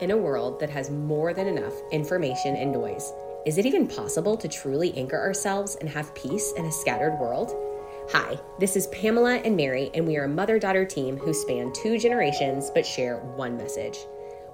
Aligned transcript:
In 0.00 0.10
a 0.10 0.16
world 0.16 0.58
that 0.58 0.70
has 0.70 0.90
more 0.90 1.32
than 1.34 1.46
enough 1.46 1.74
information 1.92 2.56
and 2.56 2.72
noise, 2.72 3.12
is 3.46 3.58
it 3.58 3.66
even 3.66 3.86
possible 3.86 4.36
to 4.36 4.48
truly 4.48 4.96
anchor 4.96 5.18
ourselves 5.18 5.76
and 5.76 5.88
have 5.88 6.14
peace 6.14 6.52
in 6.56 6.64
a 6.64 6.72
scattered 6.72 7.18
world? 7.20 7.54
Hi, 8.10 8.38
this 8.58 8.74
is 8.74 8.88
Pamela 8.88 9.36
and 9.36 9.56
Mary, 9.56 9.90
and 9.94 10.06
we 10.06 10.16
are 10.16 10.24
a 10.24 10.28
mother 10.28 10.58
daughter 10.58 10.84
team 10.84 11.16
who 11.16 11.32
span 11.32 11.72
two 11.72 11.98
generations 11.98 12.70
but 12.70 12.86
share 12.86 13.18
one 13.36 13.56
message. 13.56 13.98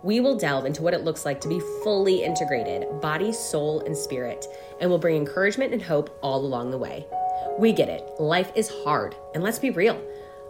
We 0.02 0.20
will 0.20 0.36
delve 0.36 0.66
into 0.66 0.82
what 0.82 0.94
it 0.94 1.04
looks 1.04 1.24
like 1.24 1.40
to 1.40 1.48
be 1.48 1.60
fully 1.82 2.22
integrated, 2.22 3.00
body, 3.00 3.32
soul, 3.32 3.80
and 3.80 3.96
spirit, 3.96 4.44
and 4.80 4.90
will 4.90 4.98
bring 4.98 5.16
encouragement 5.16 5.72
and 5.72 5.82
hope 5.82 6.18
all 6.22 6.44
along 6.44 6.70
the 6.70 6.78
way. 6.78 7.06
We 7.58 7.72
get 7.72 7.88
it, 7.88 8.08
life 8.20 8.52
is 8.54 8.70
hard, 8.84 9.14
and 9.34 9.42
let's 9.42 9.58
be 9.58 9.70
real. 9.70 10.00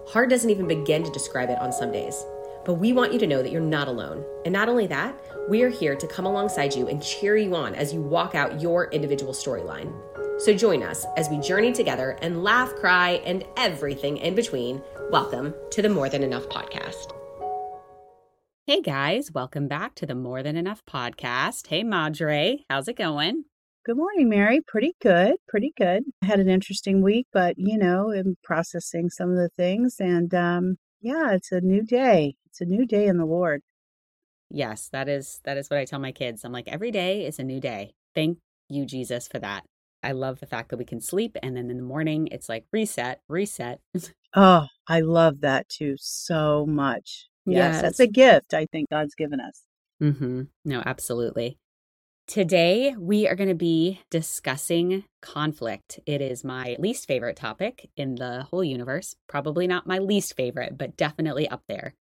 Hard 0.09 0.31
doesn't 0.31 0.51
even 0.51 0.67
begin 0.67 1.05
to 1.05 1.11
describe 1.13 1.51
it 1.51 1.59
on 1.59 1.73
some 1.73 1.93
days. 1.93 2.25
But 2.69 2.75
we 2.75 2.93
want 2.93 3.15
you 3.15 3.19
to 3.21 3.27
know 3.27 3.43
that 3.43 3.51
you're 3.51 3.63
not 3.63 3.89
alone. 3.89 4.23
And 4.45 4.53
not 4.53 4.69
only 4.69 4.87
that, 4.89 5.19
we 5.49 5.63
are 5.63 5.71
here 5.71 5.97
to 5.97 6.07
come 6.07 6.27
alongside 6.27 6.75
you 6.75 6.87
and 6.87 7.03
cheer 7.03 7.35
you 7.35 7.57
on 7.57 7.75
as 7.75 7.95
you 7.95 8.03
walk 8.03 8.35
out 8.35 8.61
your 8.61 8.91
individual 8.91 9.33
storyline. 9.33 9.91
So 10.39 10.53
join 10.53 10.83
us 10.83 11.07
as 11.17 11.31
we 11.31 11.39
journey 11.39 11.73
together 11.73 12.19
and 12.21 12.45
laugh, 12.45 12.75
cry, 12.75 13.23
and 13.25 13.43
everything 13.57 14.19
in 14.19 14.35
between. 14.35 14.83
Welcome 15.11 15.55
to 15.71 15.81
the 15.81 15.89
More 15.89 16.11
Than 16.11 16.23
Enough 16.23 16.51
podcast. 16.51 17.15
Hey 18.67 18.83
guys, 18.83 19.33
welcome 19.33 19.67
back 19.67 19.95
to 19.95 20.05
the 20.05 20.15
More 20.15 20.43
Than 20.43 20.59
Enough 20.59 20.83
podcast. 20.85 21.69
Hey 21.69 21.83
Madre, 21.83 22.67
how's 22.69 22.87
it 22.87 22.99
going? 22.99 23.45
Good 23.87 23.97
morning, 23.97 24.29
Mary. 24.29 24.61
Pretty 24.61 24.95
good. 25.01 25.37
Pretty 25.49 25.73
good. 25.75 26.03
I 26.23 26.27
had 26.27 26.39
an 26.39 26.51
interesting 26.51 27.01
week, 27.01 27.29
but 27.33 27.55
you 27.57 27.79
know, 27.79 28.13
I'm 28.13 28.37
processing 28.45 29.09
some 29.09 29.31
of 29.31 29.37
the 29.37 29.49
things 29.57 29.97
and 30.01 30.35
um 30.35 30.77
yeah, 31.01 31.33
it's 31.33 31.53
a 31.53 31.61
new 31.61 31.83
day. 31.83 32.35
It's 32.61 32.69
a 32.69 32.75
new 32.75 32.87
day 32.87 33.07
in 33.07 33.19
the 33.19 33.25
Lord. 33.25 33.63
Yes, 34.51 34.89
that 34.91 35.09
is 35.09 35.41
that 35.45 35.57
is 35.57 35.71
what 35.71 35.79
I 35.79 35.85
tell 35.85 36.01
my 36.01 36.11
kids. 36.11 36.45
I'm 36.45 36.51
like 36.51 36.67
every 36.67 36.91
day 36.91 37.25
is 37.25 37.39
a 37.39 37.45
new 37.45 37.61
day. 37.61 37.95
Thank 38.17 38.39
you 38.69 38.85
Jesus 38.85 39.29
for 39.29 39.39
that. 39.39 39.63
I 40.03 40.11
love 40.11 40.41
the 40.41 40.47
fact 40.47 40.71
that 40.71 40.77
we 40.77 40.85
can 40.85 41.01
sleep 41.01 41.37
and 41.41 41.57
then 41.57 41.71
in 41.71 41.77
the 41.77 41.85
morning 41.85 42.29
it's 42.33 42.49
like 42.49 42.65
reset, 42.73 43.21
reset. 43.29 43.79
oh, 44.35 44.67
I 44.89 45.01
love 45.03 45.43
that 45.43 45.69
too 45.69 45.95
so 46.01 46.67
much. 46.67 47.29
Yes, 47.47 47.75
yes. 47.75 47.83
that's 47.83 48.01
a 48.01 48.09
gift 48.09 48.53
I 48.53 48.67
think 48.73 48.91
God's 48.91 49.15
given 49.15 49.39
us. 49.39 49.63
Mm-hmm. 50.03 50.43
No, 50.65 50.83
absolutely. 50.85 51.59
Today, 52.27 52.95
we 52.99 53.29
are 53.29 53.37
going 53.37 53.49
to 53.49 53.55
be 53.55 54.01
discussing 54.11 55.05
conflict. 55.23 56.01
It 56.07 56.21
is 56.21 56.43
my 56.43 56.77
least 56.81 57.07
favorite 57.07 57.37
topic 57.37 57.89
in 57.97 58.17
the 58.17 58.49
whole 58.51 58.65
universe. 58.65 59.15
Probably 59.29 59.69
not 59.69 59.87
my 59.87 59.99
least 59.99 60.37
favorite, 60.37 60.77
but 60.77 60.97
definitely 60.97 61.49
up 61.49 61.63
there. 61.69 61.95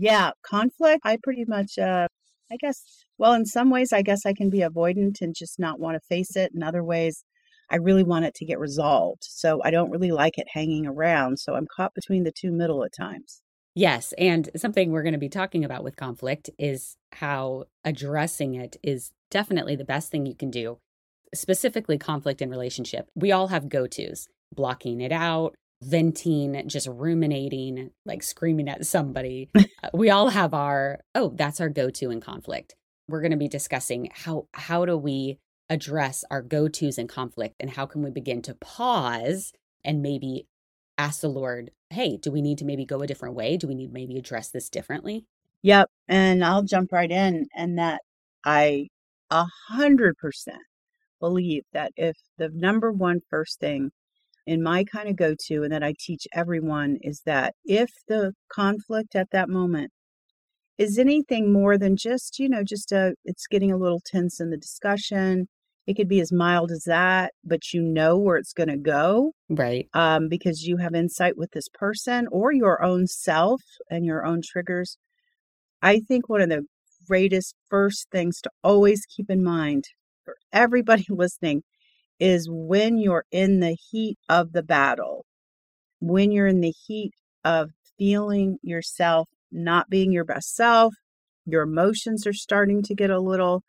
Yeah, 0.00 0.30
conflict, 0.46 1.00
I 1.04 1.18
pretty 1.22 1.44
much, 1.46 1.76
uh, 1.76 2.06
I 2.52 2.56
guess, 2.56 3.04
well, 3.18 3.32
in 3.32 3.44
some 3.44 3.68
ways, 3.68 3.92
I 3.92 4.02
guess 4.02 4.24
I 4.24 4.32
can 4.32 4.48
be 4.48 4.60
avoidant 4.60 5.20
and 5.20 5.34
just 5.36 5.58
not 5.58 5.80
want 5.80 5.96
to 5.96 6.06
face 6.08 6.36
it. 6.36 6.52
In 6.54 6.62
other 6.62 6.84
ways, 6.84 7.24
I 7.68 7.76
really 7.76 8.04
want 8.04 8.24
it 8.24 8.34
to 8.36 8.44
get 8.44 8.60
resolved. 8.60 9.24
So 9.24 9.60
I 9.64 9.72
don't 9.72 9.90
really 9.90 10.12
like 10.12 10.38
it 10.38 10.46
hanging 10.52 10.86
around. 10.86 11.40
So 11.40 11.54
I'm 11.54 11.66
caught 11.76 11.94
between 11.94 12.22
the 12.22 12.32
two 12.32 12.52
middle 12.52 12.84
at 12.84 12.92
times. 12.98 13.42
Yes. 13.74 14.14
And 14.16 14.48
something 14.56 14.90
we're 14.92 15.02
going 15.02 15.12
to 15.12 15.18
be 15.18 15.28
talking 15.28 15.64
about 15.64 15.84
with 15.84 15.96
conflict 15.96 16.48
is 16.58 16.96
how 17.12 17.64
addressing 17.84 18.54
it 18.54 18.76
is 18.82 19.10
definitely 19.30 19.76
the 19.76 19.84
best 19.84 20.10
thing 20.10 20.26
you 20.26 20.34
can 20.34 20.50
do, 20.50 20.78
specifically 21.34 21.98
conflict 21.98 22.40
in 22.40 22.50
relationship. 22.50 23.08
We 23.16 23.32
all 23.32 23.48
have 23.48 23.68
go 23.68 23.86
tos, 23.86 24.28
blocking 24.54 25.00
it 25.00 25.12
out, 25.12 25.54
venting, 25.82 26.62
just 26.68 26.88
ruminating, 26.88 27.90
like 28.04 28.22
screaming 28.22 28.68
at 28.68 28.86
somebody. 28.86 29.50
Uh, 29.80 29.90
we 29.94 30.10
all 30.10 30.30
have 30.30 30.54
our, 30.54 30.98
oh, 31.14 31.32
that's 31.36 31.60
our 31.60 31.68
go 31.68 31.88
to 31.88 32.10
in 32.10 32.20
conflict. 32.20 32.74
We're 33.06 33.20
going 33.20 33.30
to 33.30 33.36
be 33.36 33.46
discussing 33.46 34.10
how 34.12 34.48
how 34.52 34.84
do 34.84 34.96
we 34.96 35.38
address 35.70 36.24
our 36.30 36.42
go-tos 36.42 36.98
in 36.98 37.06
conflict 37.06 37.54
and 37.60 37.70
how 37.70 37.86
can 37.86 38.02
we 38.02 38.10
begin 38.10 38.42
to 38.42 38.54
pause 38.54 39.52
and 39.84 40.02
maybe 40.02 40.46
ask 40.96 41.20
the 41.20 41.28
Lord, 41.28 41.70
hey, 41.90 42.16
do 42.16 42.32
we 42.32 42.42
need 42.42 42.58
to 42.58 42.64
maybe 42.64 42.84
go 42.84 43.00
a 43.00 43.06
different 43.06 43.34
way? 43.34 43.56
Do 43.56 43.68
we 43.68 43.74
need 43.74 43.92
maybe 43.92 44.18
address 44.18 44.50
this 44.50 44.68
differently? 44.68 45.26
Yep. 45.62 45.90
And 46.08 46.44
I'll 46.44 46.62
jump 46.62 46.92
right 46.92 47.10
in 47.10 47.46
and 47.54 47.78
that 47.78 48.00
I 48.44 48.88
a 49.30 49.46
hundred 49.68 50.16
percent 50.16 50.62
believe 51.20 51.64
that 51.72 51.92
if 51.96 52.16
the 52.38 52.48
number 52.54 52.92
one 52.92 53.20
first 53.28 53.60
thing 53.60 53.90
in 54.48 54.62
my 54.62 54.82
kind 54.82 55.08
of 55.08 55.16
go 55.16 55.34
to 55.46 55.62
and 55.62 55.72
that 55.72 55.82
I 55.82 55.94
teach 55.98 56.26
everyone 56.32 56.96
is 57.02 57.20
that 57.26 57.54
if 57.64 57.90
the 58.08 58.32
conflict 58.50 59.14
at 59.14 59.30
that 59.30 59.50
moment 59.50 59.92
is 60.78 60.98
anything 60.98 61.52
more 61.52 61.76
than 61.76 61.96
just, 61.96 62.38
you 62.38 62.48
know, 62.48 62.64
just 62.64 62.90
a, 62.90 63.14
it's 63.26 63.46
getting 63.46 63.70
a 63.70 63.76
little 63.76 64.00
tense 64.04 64.40
in 64.40 64.48
the 64.48 64.56
discussion. 64.56 65.48
It 65.86 65.96
could 65.96 66.08
be 66.08 66.20
as 66.20 66.32
mild 66.32 66.70
as 66.70 66.84
that, 66.84 67.32
but 67.44 67.74
you 67.74 67.82
know 67.82 68.16
where 68.18 68.38
it's 68.38 68.54
going 68.54 68.70
to 68.70 68.78
go. 68.78 69.32
Right. 69.50 69.86
Um, 69.92 70.28
because 70.28 70.62
you 70.62 70.78
have 70.78 70.94
insight 70.94 71.36
with 71.36 71.50
this 71.50 71.68
person 71.72 72.26
or 72.32 72.50
your 72.50 72.82
own 72.82 73.06
self 73.06 73.60
and 73.90 74.06
your 74.06 74.24
own 74.24 74.40
triggers. 74.42 74.96
I 75.82 76.00
think 76.00 76.28
one 76.28 76.40
of 76.40 76.48
the 76.48 76.64
greatest 77.06 77.54
first 77.68 78.06
things 78.10 78.40
to 78.42 78.50
always 78.64 79.04
keep 79.04 79.30
in 79.30 79.44
mind 79.44 79.84
for 80.24 80.36
everybody 80.54 81.04
listening 81.10 81.64
is 82.20 82.48
when 82.50 82.98
you're 82.98 83.24
in 83.30 83.60
the 83.60 83.76
heat 83.90 84.18
of 84.28 84.52
the 84.52 84.62
battle, 84.62 85.24
when 86.00 86.30
you're 86.32 86.46
in 86.46 86.60
the 86.60 86.74
heat 86.86 87.12
of 87.44 87.70
feeling 87.98 88.58
yourself 88.62 89.28
not 89.50 89.88
being 89.88 90.12
your 90.12 90.24
best 90.24 90.54
self, 90.54 90.94
your 91.46 91.62
emotions 91.62 92.26
are 92.26 92.32
starting 92.32 92.82
to 92.82 92.94
get 92.94 93.10
a 93.10 93.20
little 93.20 93.62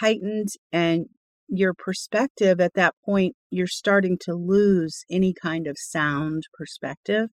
heightened, 0.00 0.48
and 0.72 1.06
your 1.48 1.72
perspective 1.72 2.60
at 2.60 2.74
that 2.74 2.94
point, 3.04 3.34
you're 3.50 3.66
starting 3.66 4.18
to 4.20 4.34
lose 4.34 5.04
any 5.10 5.32
kind 5.32 5.66
of 5.66 5.76
sound 5.78 6.42
perspective. 6.52 7.28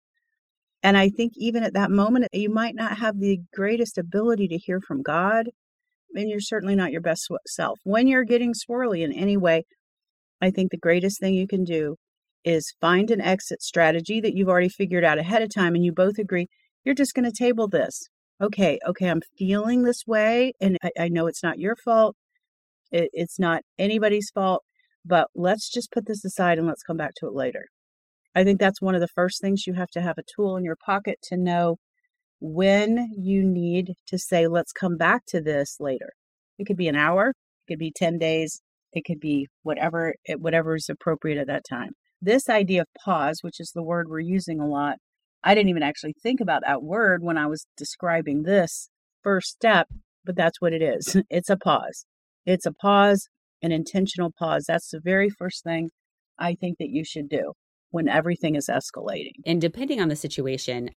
And 0.83 0.97
I 0.97 1.09
think 1.09 1.33
even 1.35 1.63
at 1.63 1.73
that 1.73 1.91
moment, 1.91 2.27
you 2.31 2.49
might 2.49 2.75
not 2.75 2.97
have 2.97 3.19
the 3.19 3.39
greatest 3.53 3.97
ability 3.97 4.47
to 4.49 4.57
hear 4.57 4.79
from 4.81 5.01
God, 5.01 5.49
and 6.13 6.29
you're 6.29 6.39
certainly 6.39 6.75
not 6.75 6.91
your 6.91 7.01
best 7.01 7.27
self. 7.47 7.79
When 7.83 8.07
you're 8.07 8.23
getting 8.23 8.53
swirly 8.53 9.03
in 9.03 9.11
any 9.11 9.37
way, 9.37 9.63
I 10.43 10.51
think 10.51 10.71
the 10.71 10.77
greatest 10.77 11.21
thing 11.21 11.33
you 11.33 11.47
can 11.47 11.63
do 11.63 11.95
is 12.43 12.75
find 12.81 13.09
an 13.09 13.21
exit 13.21 13.61
strategy 13.61 14.19
that 14.19 14.35
you've 14.35 14.49
already 14.49 14.67
figured 14.67 15.05
out 15.05 15.17
ahead 15.17 15.41
of 15.41 15.53
time, 15.55 15.73
and 15.73 15.85
you 15.85 15.93
both 15.93 16.19
agree 16.19 16.47
you're 16.83 16.93
just 16.93 17.13
going 17.13 17.23
to 17.23 17.31
table 17.31 17.69
this. 17.69 18.09
Okay, 18.41 18.77
okay, 18.85 19.07
I'm 19.09 19.21
feeling 19.37 19.83
this 19.83 20.03
way, 20.05 20.51
and 20.59 20.77
I, 20.83 20.91
I 20.99 21.07
know 21.07 21.27
it's 21.27 21.43
not 21.43 21.59
your 21.59 21.77
fault. 21.77 22.17
It, 22.91 23.09
it's 23.13 23.39
not 23.39 23.61
anybody's 23.79 24.31
fault, 24.35 24.63
but 25.05 25.29
let's 25.33 25.71
just 25.71 25.93
put 25.93 26.07
this 26.07 26.25
aside 26.25 26.57
and 26.57 26.67
let's 26.67 26.83
come 26.83 26.97
back 26.97 27.13
to 27.17 27.27
it 27.27 27.33
later. 27.33 27.67
I 28.35 28.43
think 28.43 28.59
that's 28.59 28.81
one 28.81 28.95
of 28.95 29.01
the 29.01 29.07
first 29.07 29.39
things 29.39 29.65
you 29.65 29.75
have 29.75 29.91
to 29.91 30.01
have 30.01 30.17
a 30.17 30.23
tool 30.35 30.57
in 30.57 30.65
your 30.65 30.75
pocket 30.75 31.19
to 31.29 31.37
know 31.37 31.77
when 32.41 33.11
you 33.17 33.45
need 33.45 33.93
to 34.07 34.19
say, 34.19 34.47
let's 34.47 34.73
come 34.73 34.97
back 34.97 35.21
to 35.27 35.39
this 35.39 35.77
later. 35.79 36.11
It 36.59 36.65
could 36.65 36.75
be 36.75 36.89
an 36.89 36.97
hour, 36.97 37.29
it 37.29 37.71
could 37.71 37.79
be 37.79 37.93
10 37.95 38.17
days, 38.17 38.61
it 38.93 39.03
could 39.05 39.19
be 39.19 39.47
whatever 39.63 40.15
it 40.25 40.39
whatever 40.39 40.75
is 40.75 40.89
appropriate 40.89 41.37
at 41.37 41.47
that 41.47 41.63
time. 41.69 41.91
This 42.21 42.49
idea 42.49 42.81
of 42.81 42.87
pause, 43.03 43.39
which 43.41 43.59
is 43.59 43.71
the 43.73 43.83
word 43.83 44.07
we're 44.09 44.19
using 44.19 44.59
a 44.59 44.67
lot, 44.67 44.97
I 45.43 45.55
didn't 45.55 45.69
even 45.69 45.83
actually 45.83 46.15
think 46.23 46.39
about 46.39 46.61
that 46.65 46.83
word 46.83 47.21
when 47.21 47.37
I 47.37 47.47
was 47.47 47.65
describing 47.77 48.43
this 48.43 48.89
first 49.23 49.49
step, 49.49 49.87
but 50.23 50.35
that's 50.35 50.61
what 50.61 50.73
it 50.73 50.81
is. 50.81 51.17
It's 51.29 51.49
a 51.49 51.57
pause. 51.57 52.05
It's 52.45 52.65
a 52.65 52.71
pause, 52.71 53.27
an 53.61 53.71
intentional 53.71 54.31
pause. 54.37 54.65
That's 54.67 54.89
the 54.89 55.01
very 55.03 55.29
first 55.29 55.63
thing 55.63 55.89
I 56.37 56.55
think 56.55 56.77
that 56.77 56.89
you 56.89 57.03
should 57.03 57.29
do 57.29 57.53
when 57.91 58.07
everything 58.07 58.55
is 58.55 58.69
escalating. 58.69 59.33
And 59.45 59.61
depending 59.61 60.01
on 60.01 60.09
the 60.09 60.15
situation, 60.15 60.89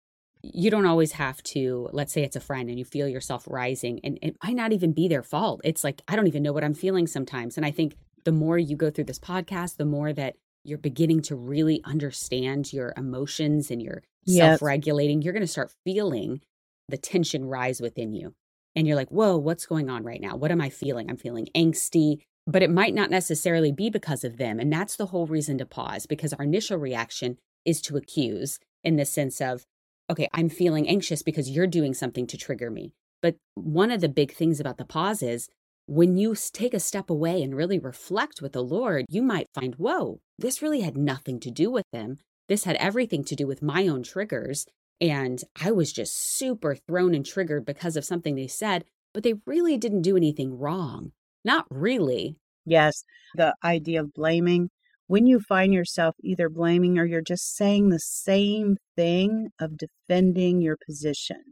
you 0.42 0.70
don't 0.70 0.86
always 0.86 1.12
have 1.12 1.42
to, 1.42 1.88
let's 1.92 2.12
say 2.12 2.22
it's 2.22 2.36
a 2.36 2.40
friend 2.40 2.68
and 2.68 2.78
you 2.78 2.84
feel 2.84 3.08
yourself 3.08 3.44
rising, 3.48 4.00
and 4.04 4.18
it 4.22 4.36
might 4.44 4.56
not 4.56 4.72
even 4.72 4.92
be 4.92 5.08
their 5.08 5.22
fault. 5.22 5.60
It's 5.64 5.84
like, 5.84 6.02
I 6.08 6.16
don't 6.16 6.26
even 6.26 6.42
know 6.42 6.52
what 6.52 6.64
I'm 6.64 6.74
feeling 6.74 7.06
sometimes. 7.06 7.56
And 7.56 7.66
I 7.66 7.70
think 7.70 7.96
the 8.24 8.32
more 8.32 8.58
you 8.58 8.76
go 8.76 8.90
through 8.90 9.04
this 9.04 9.18
podcast, 9.18 9.76
the 9.76 9.84
more 9.84 10.12
that 10.12 10.36
you're 10.64 10.78
beginning 10.78 11.22
to 11.22 11.36
really 11.36 11.80
understand 11.84 12.72
your 12.72 12.92
emotions 12.96 13.70
and 13.70 13.82
your 13.82 14.02
yes. 14.24 14.36
self 14.36 14.62
regulating, 14.62 15.22
you're 15.22 15.32
going 15.32 15.40
to 15.42 15.46
start 15.46 15.72
feeling 15.84 16.40
the 16.88 16.96
tension 16.96 17.44
rise 17.44 17.80
within 17.80 18.12
you. 18.12 18.34
And 18.74 18.86
you're 18.86 18.96
like, 18.96 19.08
whoa, 19.08 19.36
what's 19.36 19.66
going 19.66 19.88
on 19.88 20.04
right 20.04 20.20
now? 20.20 20.36
What 20.36 20.50
am 20.50 20.60
I 20.60 20.68
feeling? 20.68 21.08
I'm 21.08 21.16
feeling 21.16 21.48
angsty 21.54 22.18
but 22.46 22.62
it 22.62 22.70
might 22.70 22.94
not 22.94 23.10
necessarily 23.10 23.72
be 23.72 23.90
because 23.90 24.22
of 24.22 24.36
them. 24.36 24.60
And 24.60 24.72
that's 24.72 24.96
the 24.96 25.06
whole 25.06 25.26
reason 25.26 25.58
to 25.58 25.66
pause 25.66 26.06
because 26.06 26.32
our 26.32 26.44
initial 26.44 26.78
reaction 26.78 27.38
is 27.64 27.80
to 27.82 27.96
accuse 27.96 28.60
in 28.84 28.96
the 28.96 29.04
sense 29.04 29.40
of, 29.40 29.66
okay, 30.10 30.28
I'm 30.32 30.48
feeling 30.48 30.88
anxious 30.88 31.22
because 31.22 31.50
you're 31.50 31.66
doing 31.66 31.94
something 31.94 32.26
to 32.28 32.36
trigger 32.36 32.70
me. 32.70 32.92
But 33.22 33.36
one 33.54 33.90
of 33.90 34.00
the 34.00 34.08
big 34.08 34.32
things 34.32 34.60
about 34.60 34.78
the 34.78 34.84
pause 34.84 35.22
is 35.22 35.48
when 35.86 36.16
you 36.16 36.34
take 36.52 36.74
a 36.74 36.80
step 36.80 37.10
away 37.10 37.42
and 37.42 37.54
really 37.54 37.78
reflect 37.78 38.42
with 38.42 38.52
the 38.52 38.62
Lord, 38.62 39.06
you 39.08 39.22
might 39.22 39.46
find, 39.54 39.74
whoa, 39.76 40.18
this 40.38 40.62
really 40.62 40.80
had 40.80 40.96
nothing 40.96 41.40
to 41.40 41.50
do 41.50 41.70
with 41.70 41.84
them. 41.92 42.16
This 42.48 42.64
had 42.64 42.76
everything 42.76 43.24
to 43.24 43.36
do 43.36 43.46
with 43.46 43.62
my 43.62 43.88
own 43.88 44.02
triggers. 44.02 44.66
And 45.00 45.42
I 45.60 45.72
was 45.72 45.92
just 45.92 46.16
super 46.16 46.74
thrown 46.74 47.14
and 47.14 47.24
triggered 47.24 47.64
because 47.64 47.96
of 47.96 48.04
something 48.04 48.34
they 48.34 48.46
said 48.46 48.84
but 49.16 49.22
they 49.22 49.32
really 49.46 49.78
didn't 49.78 50.02
do 50.02 50.14
anything 50.14 50.58
wrong. 50.58 51.10
Not 51.42 51.64
really. 51.70 52.36
Yes, 52.66 53.02
the 53.34 53.54
idea 53.64 54.00
of 54.00 54.12
blaming. 54.12 54.68
When 55.06 55.26
you 55.26 55.40
find 55.40 55.72
yourself 55.72 56.16
either 56.22 56.48
blaming 56.48 56.98
or 56.98 57.04
you're 57.04 57.22
just 57.22 57.54
saying 57.54 57.88
the 57.88 58.00
same 58.00 58.76
thing 58.96 59.50
of 59.60 59.78
defending 59.78 60.60
your 60.60 60.76
position, 60.84 61.42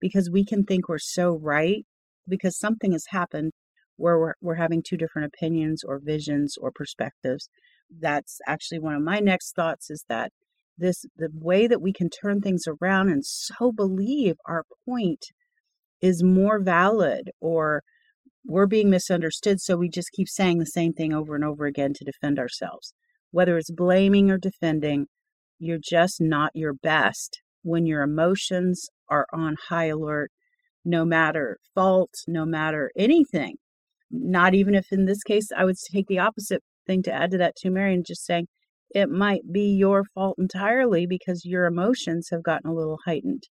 because 0.00 0.30
we 0.30 0.44
can 0.44 0.64
think 0.64 0.88
we're 0.88 0.98
so 0.98 1.36
right 1.36 1.84
because 2.28 2.58
something 2.58 2.92
has 2.92 3.06
happened 3.10 3.52
where 3.96 4.18
we're, 4.18 4.34
we're 4.40 4.54
having 4.56 4.82
two 4.82 4.96
different 4.96 5.30
opinions 5.34 5.82
or 5.84 6.00
visions 6.02 6.56
or 6.60 6.70
perspectives. 6.74 7.48
That's 7.90 8.38
actually 8.46 8.80
one 8.80 8.94
of 8.94 9.02
my 9.02 9.20
next 9.20 9.54
thoughts 9.54 9.90
is 9.90 10.04
that 10.08 10.32
this 10.78 11.04
the 11.16 11.30
way 11.32 11.66
that 11.66 11.80
we 11.80 11.92
can 11.92 12.10
turn 12.10 12.40
things 12.40 12.64
around 12.66 13.08
and 13.08 13.24
so 13.24 13.72
believe 13.72 14.34
our 14.46 14.64
point 14.86 15.24
is 16.02 16.22
more 16.22 16.60
valid 16.60 17.30
or 17.40 17.82
we're 18.46 18.66
being 18.66 18.90
misunderstood 18.90 19.60
so 19.60 19.76
we 19.76 19.88
just 19.88 20.12
keep 20.12 20.28
saying 20.28 20.58
the 20.58 20.66
same 20.66 20.92
thing 20.92 21.12
over 21.12 21.34
and 21.34 21.44
over 21.44 21.66
again 21.66 21.92
to 21.94 22.04
defend 22.04 22.38
ourselves 22.38 22.94
whether 23.30 23.56
it's 23.56 23.70
blaming 23.70 24.30
or 24.30 24.38
defending 24.38 25.06
you're 25.58 25.78
just 25.82 26.20
not 26.20 26.50
your 26.54 26.72
best 26.72 27.40
when 27.62 27.86
your 27.86 28.02
emotions 28.02 28.88
are 29.10 29.26
on 29.32 29.56
high 29.68 29.86
alert 29.86 30.30
no 30.84 31.04
matter 31.04 31.58
fault 31.74 32.14
no 32.26 32.44
matter 32.44 32.90
anything 32.96 33.56
not 34.10 34.54
even 34.54 34.74
if 34.74 34.92
in 34.92 35.04
this 35.04 35.22
case 35.22 35.48
I 35.56 35.64
would 35.64 35.76
take 35.92 36.06
the 36.06 36.18
opposite 36.18 36.62
thing 36.86 37.02
to 37.04 37.12
add 37.12 37.30
to 37.32 37.38
that 37.38 37.56
too, 37.56 37.70
Mary, 37.70 37.94
and 37.94 38.06
just 38.06 38.24
saying 38.24 38.46
it 38.90 39.10
might 39.10 39.52
be 39.52 39.74
your 39.74 40.04
fault 40.14 40.36
entirely 40.38 41.06
because 41.06 41.44
your 41.44 41.66
emotions 41.66 42.28
have 42.30 42.42
gotten 42.42 42.70
a 42.70 42.74
little 42.74 42.98
heightened. 43.04 43.44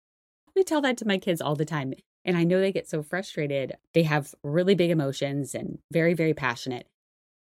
We 0.56 0.64
tell 0.64 0.82
that 0.82 0.98
to 0.98 1.08
my 1.08 1.18
kids 1.18 1.42
all 1.42 1.56
the 1.56 1.66
time. 1.66 1.94
And 2.26 2.38
I 2.38 2.44
know 2.44 2.60
they 2.60 2.72
get 2.72 2.90
so 2.90 3.04
frustrated. 3.04 3.74
They 3.94 4.04
have 4.04 4.34
really 4.44 4.76
big 4.76 4.92
emotions 4.92 5.54
and 5.54 5.80
very, 5.92 6.14
very 6.14 6.34
passionate. 6.34 6.88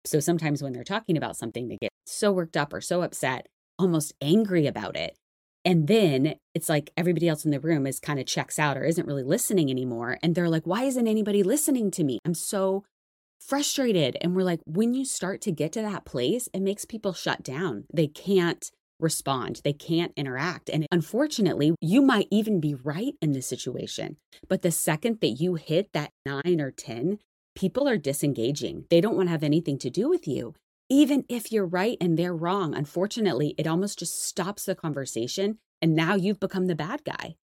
So 0.06 0.20
sometimes 0.20 0.64
when 0.64 0.74
they're 0.74 0.84
talking 0.84 1.18
about 1.18 1.38
something, 1.38 1.68
they 1.68 1.78
get 1.80 1.92
so 2.06 2.32
worked 2.32 2.58
up 2.58 2.74
or 2.74 2.82
so 2.82 3.04
upset, 3.04 3.48
almost 3.78 4.14
angry 4.22 4.66
about 4.66 4.96
it. 4.96 5.16
And 5.64 5.88
then 5.88 6.36
it's 6.56 6.70
like 6.70 6.92
everybody 6.98 7.28
else 7.28 7.46
in 7.46 7.52
the 7.52 7.60
room 7.60 7.86
is 7.86 8.00
kind 8.00 8.20
of 8.20 8.26
checks 8.26 8.58
out 8.58 8.78
or 8.78 8.84
isn't 8.84 9.06
really 9.06 9.24
listening 9.24 9.70
anymore. 9.70 10.18
And 10.24 10.34
they're 10.34 10.50
like, 10.50 10.66
why 10.66 10.84
isn't 10.84 11.08
anybody 11.08 11.44
listening 11.44 11.92
to 11.92 12.04
me? 12.04 12.18
I'm 12.26 12.34
so 12.34 12.84
frustrated. 13.40 14.18
And 14.22 14.36
we're 14.36 14.44
like, 14.44 14.62
when 14.66 14.96
you 14.96 15.06
start 15.06 15.42
to 15.42 15.52
get 15.52 15.72
to 15.74 15.82
that 15.84 16.06
place, 16.06 16.50
it 16.54 16.62
makes 16.62 16.86
people 16.86 17.14
shut 17.14 17.44
down. 17.44 17.86
They 17.94 18.08
can't 18.08 18.72
respond, 19.02 19.62
they 19.64 19.74
can't 19.74 20.14
interact. 20.16 20.70
And 20.70 20.86
unfortunately, 20.92 21.74
you 21.82 22.02
might 22.02 22.28
even 22.32 22.60
be 22.60 22.76
right 22.76 23.14
in 23.22 23.32
this 23.32 23.48
situation. 23.48 24.18
But 24.48 24.62
the 24.62 24.72
second 24.72 25.20
that 25.22 25.32
you 25.32 25.56
hit 25.56 25.94
that 25.94 26.12
nine 26.26 26.62
or 26.62 26.72
10, 26.72 27.20
people 27.56 27.88
are 27.88 27.98
disengaging. 27.98 28.86
They 28.90 29.02
don't 29.02 29.16
want 29.16 29.28
to 29.28 29.32
have 29.32 29.44
anything 29.44 29.78
to 29.80 29.90
do 29.90 30.10
with 30.10 30.28
you. 30.28 30.54
Even 30.90 31.26
if 31.30 31.52
you're 31.52 31.66
right 31.66 31.98
and 32.02 32.18
they're 32.18 32.36
wrong, 32.36 32.76
unfortunately, 32.76 33.56
it 33.58 33.68
almost 33.68 34.00
just 34.00 34.26
stops 34.26 34.66
the 34.66 34.76
conversation. 34.76 35.58
And 35.82 35.96
now 35.96 36.16
you've 36.16 36.40
become 36.40 36.68
the 36.68 36.76
bad 36.76 37.04
guy. 37.04 37.36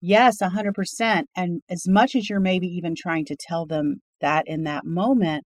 Yes, 0.00 0.38
100%. 0.42 1.24
And 1.34 1.62
as 1.70 1.88
much 1.88 2.14
as 2.14 2.28
you're 2.28 2.40
maybe 2.40 2.66
even 2.66 2.94
trying 2.94 3.24
to 3.26 3.36
tell 3.36 3.64
them 3.66 4.02
that 4.20 4.46
in 4.46 4.64
that 4.64 4.84
moment, 4.84 5.44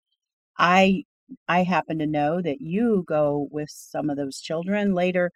I 0.58 1.04
I 1.48 1.64
happen 1.64 2.00
to 2.00 2.08
know 2.08 2.42
that 2.42 2.62
you 2.62 3.04
go 3.08 3.48
with 3.52 3.70
some 3.70 4.10
of 4.10 4.18
those 4.18 4.40
children 4.40 4.94
later 4.94 5.32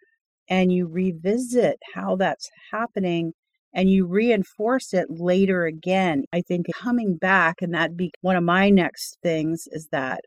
and 0.48 0.72
you 0.72 0.86
revisit 0.86 1.78
how 1.94 2.16
that's 2.16 2.50
happening 2.70 3.32
and 3.74 3.90
you 3.90 4.06
reinforce 4.06 4.92
it 4.92 5.06
later 5.08 5.64
again. 5.64 6.24
I 6.32 6.42
think 6.42 6.66
coming 6.74 7.16
back, 7.16 7.62
and 7.62 7.72
that'd 7.72 7.96
be 7.96 8.12
one 8.20 8.36
of 8.36 8.44
my 8.44 8.68
next 8.68 9.16
things 9.22 9.64
is 9.70 9.88
that 9.92 10.20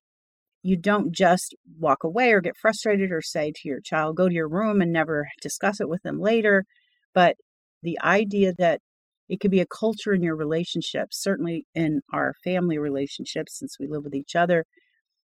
you 0.64 0.76
don't 0.76 1.12
just 1.14 1.56
walk 1.80 2.04
away 2.04 2.32
or 2.32 2.42
get 2.42 2.58
frustrated 2.58 3.12
or 3.12 3.22
say 3.22 3.52
to 3.56 3.68
your 3.68 3.82
child, 3.82 4.16
go 4.16 4.28
to 4.28 4.34
your 4.34 4.50
room 4.50 4.82
and 4.82 4.92
never 4.92 5.28
discuss 5.42 5.80
it 5.80 5.88
with 5.88 6.02
them 6.02 6.20
later. 6.20 6.66
But 7.14 7.36
the 7.84 8.00
idea 8.04 8.52
that 8.58 8.82
it 9.30 9.40
could 9.40 9.52
be 9.52 9.60
a 9.60 9.68
culture 9.68 10.14
in 10.14 10.24
your 10.24 10.36
relationship, 10.36 11.10
certainly 11.12 11.66
in 11.76 12.02
our 12.12 12.34
family 12.44 12.80
relationships, 12.80 13.60
since 13.60 13.78
we 13.80 13.88
live 13.88 14.04
with 14.04 14.16
each 14.16 14.36
other, 14.36 14.66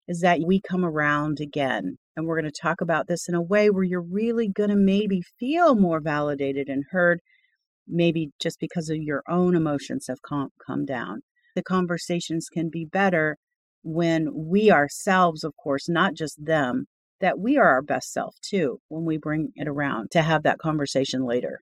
is 0.08 0.22
that 0.22 0.42
we 0.46 0.62
come 0.62 0.86
around 0.86 1.40
again. 1.40 1.98
And 2.16 2.26
we're 2.26 2.40
going 2.40 2.52
to 2.52 2.62
talk 2.62 2.82
about 2.82 3.08
this 3.08 3.28
in 3.28 3.36
a 3.36 3.42
way 3.42 3.70
where 3.70 3.84
you're 3.84 4.02
really 4.02 4.48
going 4.48 4.70
to 4.70 4.76
maybe 4.76 5.22
feel 5.40 5.76
more 5.76 6.00
validated 6.00 6.70
and 6.70 6.84
heard, 6.92 7.20
maybe 7.88 8.30
just 8.42 8.60
because 8.60 8.90
of 8.90 8.98
your 8.98 9.22
own 9.28 9.56
emotions 9.56 10.06
have 10.08 10.22
come, 10.22 10.50
come 10.66 10.86
down. 10.86 11.22
The 11.56 11.64
conversations 11.64 12.48
can 12.52 12.70
be 12.70 12.86
better 12.86 13.38
when 13.84 14.30
we 14.34 14.72
ourselves, 14.72 15.44
of 15.44 15.54
course, 15.62 15.88
not 15.90 16.14
just 16.16 16.44
them, 16.44 16.86
that 17.22 17.40
we 17.40 17.58
are 17.58 17.70
our 17.70 17.82
best 17.82 18.12
self 18.12 18.36
too 18.42 18.80
when 18.88 19.06
we 19.06 19.18
bring 19.18 19.50
it 19.56 19.68
around 19.68 20.12
to 20.12 20.22
have 20.22 20.44
that 20.44 20.60
conversation 20.60 21.26
later. 21.26 21.62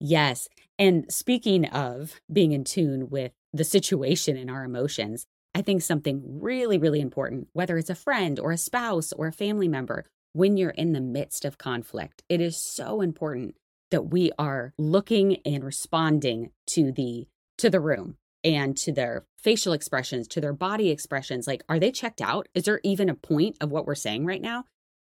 Yes. 0.00 0.48
And 0.78 1.10
speaking 1.10 1.66
of 1.66 2.20
being 2.32 2.52
in 2.52 2.64
tune 2.64 3.08
with 3.10 3.32
the 3.52 3.64
situation 3.64 4.36
and 4.36 4.50
our 4.50 4.64
emotions, 4.64 5.26
I 5.54 5.62
think 5.62 5.82
something 5.82 6.40
really, 6.40 6.78
really 6.78 7.00
important, 7.00 7.48
whether 7.52 7.76
it's 7.78 7.90
a 7.90 7.94
friend 7.94 8.38
or 8.38 8.52
a 8.52 8.58
spouse 8.58 9.12
or 9.12 9.26
a 9.26 9.32
family 9.32 9.68
member, 9.68 10.04
when 10.32 10.56
you're 10.56 10.70
in 10.70 10.92
the 10.92 11.00
midst 11.00 11.44
of 11.44 11.58
conflict, 11.58 12.22
it 12.28 12.40
is 12.40 12.56
so 12.56 13.00
important 13.00 13.56
that 13.90 14.10
we 14.10 14.30
are 14.38 14.72
looking 14.78 15.38
and 15.46 15.64
responding 15.64 16.50
to 16.66 16.92
the 16.92 17.26
to 17.56 17.70
the 17.70 17.80
room 17.80 18.16
and 18.44 18.76
to 18.76 18.92
their 18.92 19.24
facial 19.38 19.72
expressions, 19.72 20.28
to 20.28 20.40
their 20.40 20.52
body 20.52 20.90
expressions. 20.90 21.46
Like, 21.48 21.64
are 21.68 21.80
they 21.80 21.90
checked 21.90 22.20
out? 22.20 22.46
Is 22.54 22.64
there 22.64 22.80
even 22.84 23.08
a 23.08 23.14
point 23.14 23.56
of 23.60 23.70
what 23.70 23.84
we're 23.84 23.96
saying 23.96 24.26
right 24.26 24.40
now? 24.40 24.64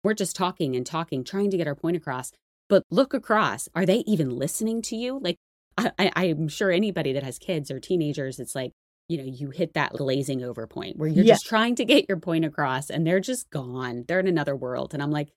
We're 0.04 0.14
just 0.14 0.36
talking 0.36 0.76
and 0.76 0.86
talking, 0.86 1.24
trying 1.24 1.52
to 1.52 1.58
get 1.58 1.68
our 1.68 1.76
point 1.76 1.96
across 1.96 2.34
but 2.74 2.84
look 2.90 3.14
across 3.14 3.70
are 3.76 3.86
they 3.86 4.00
even 4.08 4.30
listening 4.38 4.82
to 4.82 4.96
you 4.96 5.20
like 5.22 5.38
I, 5.78 6.12
i'm 6.16 6.48
sure 6.48 6.72
anybody 6.72 7.14
that 7.14 7.24
has 7.24 7.38
kids 7.38 7.72
or 7.72 7.80
teenagers 7.80 8.40
it's 8.40 8.56
like 8.56 8.72
you 9.08 9.18
know 9.18 9.24
you 9.24 9.50
hit 9.50 9.74
that 9.74 9.94
glazing 9.94 10.44
over 10.44 10.66
point 10.68 10.98
where 10.98 11.08
you're 11.08 11.26
yeah. 11.26 11.34
just 11.34 11.46
trying 11.46 11.76
to 11.76 11.86
get 11.86 12.06
your 12.08 12.20
point 12.20 12.46
across 12.46 12.90
and 12.90 13.06
they're 13.06 13.20
just 13.20 13.50
gone 13.50 14.06
they're 14.08 14.20
in 14.20 14.28
another 14.28 14.56
world 14.56 14.94
and 14.94 15.04
i'm 15.04 15.12
like 15.12 15.30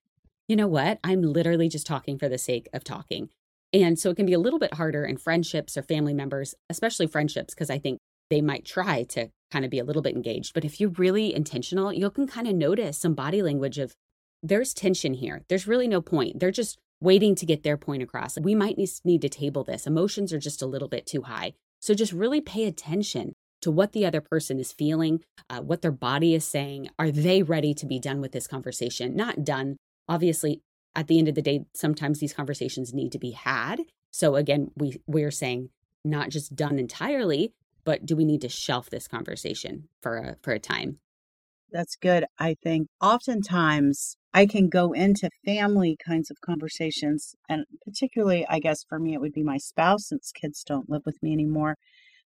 you 0.49 0.57
know 0.57 0.67
what 0.67 0.99
i'm 1.05 1.23
literally 1.23 1.69
just 1.69 1.87
talking 1.87 2.19
for 2.19 2.29
the 2.29 2.39
sake 2.39 2.69
of 2.73 2.85
talking 2.85 3.29
and 3.73 3.99
so 3.99 4.11
it 4.11 4.17
can 4.17 4.27
be 4.27 4.33
a 4.33 4.39
little 4.39 4.59
bit 4.59 4.75
harder 4.75 5.05
in 5.05 5.17
friendships 5.17 5.77
or 5.77 5.83
family 5.83 6.15
members 6.15 6.55
especially 6.71 7.07
friendships 7.07 7.55
because 7.55 7.71
i 7.71 7.79
think 7.79 7.99
they 8.29 8.41
might 8.41 8.65
try 8.65 9.03
to 9.05 9.29
kind 9.51 9.65
of 9.65 9.71
be 9.71 9.79
a 9.79 9.85
little 9.85 10.03
bit 10.03 10.15
engaged 10.15 10.55
but 10.55 10.65
if 10.65 10.81
you're 10.81 10.91
really 10.91 11.35
intentional 11.35 11.93
you 11.93 12.11
can 12.11 12.27
kind 12.27 12.49
of 12.49 12.55
notice 12.55 12.99
some 12.99 13.15
body 13.15 13.43
language 13.43 13.79
of 13.79 13.95
there's 14.43 14.75
tension 14.75 15.15
here 15.15 15.43
there's 15.49 15.67
really 15.67 15.89
no 15.89 16.01
point 16.01 16.39
they're 16.39 16.51
just 16.51 16.79
waiting 17.01 17.35
to 17.35 17.47
get 17.47 17.63
their 17.63 17.77
point 17.77 18.03
across. 18.03 18.39
We 18.39 18.55
might 18.55 18.79
need 19.05 19.23
to 19.23 19.29
table 19.29 19.65
this. 19.65 19.87
Emotions 19.87 20.33
are 20.33 20.39
just 20.39 20.63
a 20.63 20.67
little 20.67 20.89
bit 20.89 21.07
too 21.07 21.23
high. 21.23 21.53
So 21.81 21.95
just 21.95 22.13
really 22.13 22.41
pay 22.41 22.65
attention 22.65 23.35
to 23.67 23.71
what 23.73 23.91
the 23.91 24.07
other 24.07 24.21
person 24.21 24.61
is 24.61 24.73
feeling, 24.73 25.25
uh, 25.51 25.61
what 25.61 25.83
their 25.83 25.91
body 25.91 26.35
is 26.35 26.47
saying. 26.47 26.89
Are 27.01 27.11
they 27.11 27.43
ready 27.43 27.75
to 27.75 27.85
be 27.85 27.99
done 27.99 28.21
with 28.21 28.31
this 28.31 28.47
conversation? 28.47 29.17
Not 29.17 29.43
done. 29.43 29.77
Obviously, 30.09 30.63
at 30.95 31.09
the 31.09 31.19
end 31.19 31.27
of 31.27 31.35
the 31.35 31.43
day, 31.43 31.65
sometimes 31.75 32.21
these 32.21 32.33
conversations 32.33 32.95
need 32.95 33.11
to 33.11 33.19
be 33.19 33.33
had. 33.33 33.81
So 34.13 34.37
again, 34.37 34.71
we 34.77 35.01
we're 35.09 35.33
saying 35.33 35.71
not 36.05 36.31
just 36.31 36.55
done 36.55 36.79
entirely, 36.79 37.55
but 37.83 38.07
do 38.07 38.15
we 38.15 38.25
need 38.25 38.41
to 38.43 38.49
shelf 38.49 38.89
this 38.89 39.09
conversation 39.09 39.89
for 40.01 40.17
a 40.17 40.37
for 40.43 40.53
a 40.53 40.61
time? 40.61 41.01
That's 41.73 41.97
good. 41.97 42.25
I 42.39 42.55
think 42.63 42.87
oftentimes 43.03 44.17
I 44.33 44.47
can 44.47 44.69
go 44.69 44.93
into 44.93 45.29
family 45.45 45.97
kinds 46.07 46.31
of 46.31 46.41
conversations. 46.41 47.35
And 47.49 47.65
particularly, 47.85 48.47
I 48.49 48.61
guess 48.61 48.85
for 48.89 49.01
me, 49.01 49.15
it 49.15 49.21
would 49.21 49.33
be 49.33 49.43
my 49.43 49.59
spouse 49.59 50.07
since 50.07 50.31
kids 50.31 50.63
don't 50.63 50.89
live 50.89 51.03
with 51.05 51.21
me 51.21 51.33
anymore. 51.33 51.75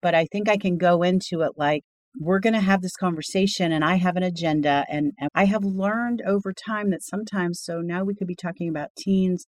But 0.03 0.13
I 0.13 0.27
think 0.31 0.49
I 0.49 0.57
can 0.57 0.77
go 0.77 1.01
into 1.01 1.41
it 1.41 1.53
like, 1.57 1.81
we're 2.19 2.39
going 2.39 2.53
to 2.53 2.59
have 2.59 2.81
this 2.81 2.95
conversation 2.95 3.71
and 3.71 3.83
I 3.83 3.95
have 3.95 4.17
an 4.17 4.23
agenda. 4.23 4.85
And, 4.89 5.13
and 5.17 5.29
I 5.33 5.45
have 5.45 5.63
learned 5.63 6.21
over 6.27 6.53
time 6.53 6.91
that 6.91 7.01
sometimes, 7.01 7.61
so 7.63 7.79
now 7.79 8.03
we 8.03 8.13
could 8.13 8.27
be 8.27 8.35
talking 8.35 8.69
about 8.69 8.89
teens, 8.97 9.45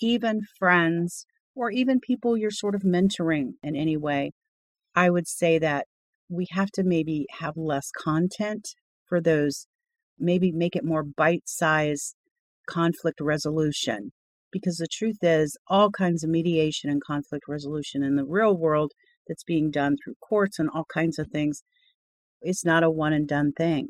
even 0.00 0.40
friends, 0.58 1.26
or 1.54 1.70
even 1.70 2.00
people 2.00 2.36
you're 2.38 2.50
sort 2.50 2.74
of 2.74 2.82
mentoring 2.82 3.54
in 3.62 3.76
any 3.76 3.96
way. 3.96 4.30
I 4.94 5.10
would 5.10 5.26
say 5.26 5.58
that 5.58 5.86
we 6.30 6.46
have 6.52 6.70
to 6.74 6.84
maybe 6.84 7.26
have 7.40 7.56
less 7.56 7.90
content 8.02 8.68
for 9.06 9.20
those 9.20 9.66
maybe 10.18 10.52
make 10.52 10.76
it 10.76 10.84
more 10.84 11.04
bite 11.04 11.42
size 11.46 12.14
conflict 12.68 13.20
resolution. 13.20 14.12
Because 14.52 14.76
the 14.76 14.88
truth 14.90 15.18
is, 15.22 15.56
all 15.68 15.90
kinds 15.90 16.24
of 16.24 16.30
mediation 16.30 16.88
and 16.88 17.02
conflict 17.04 17.44
resolution 17.48 18.02
in 18.02 18.16
the 18.16 18.24
real 18.24 18.56
world 18.56 18.92
that's 19.28 19.44
being 19.44 19.70
done 19.70 19.96
through 20.02 20.14
courts 20.20 20.58
and 20.58 20.68
all 20.72 20.86
kinds 20.92 21.18
of 21.18 21.28
things, 21.28 21.62
it's 22.40 22.64
not 22.64 22.84
a 22.84 22.90
one 22.90 23.12
and 23.12 23.26
done 23.26 23.52
thing. 23.52 23.88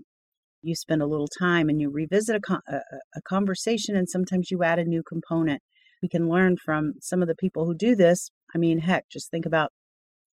You 0.62 0.74
spend 0.74 1.02
a 1.02 1.06
little 1.06 1.28
time 1.28 1.68
and 1.68 1.80
you 1.80 1.90
revisit 1.90 2.36
a, 2.36 2.54
a, 2.68 2.76
a 3.16 3.22
conversation, 3.28 3.96
and 3.96 4.08
sometimes 4.08 4.50
you 4.50 4.62
add 4.62 4.78
a 4.78 4.84
new 4.84 5.02
component. 5.02 5.62
We 6.02 6.08
can 6.08 6.28
learn 6.28 6.56
from 6.64 6.94
some 7.00 7.22
of 7.22 7.28
the 7.28 7.34
people 7.34 7.66
who 7.66 7.74
do 7.74 7.94
this. 7.94 8.30
I 8.54 8.58
mean, 8.58 8.80
heck, 8.80 9.04
just 9.10 9.30
think 9.30 9.46
about 9.46 9.72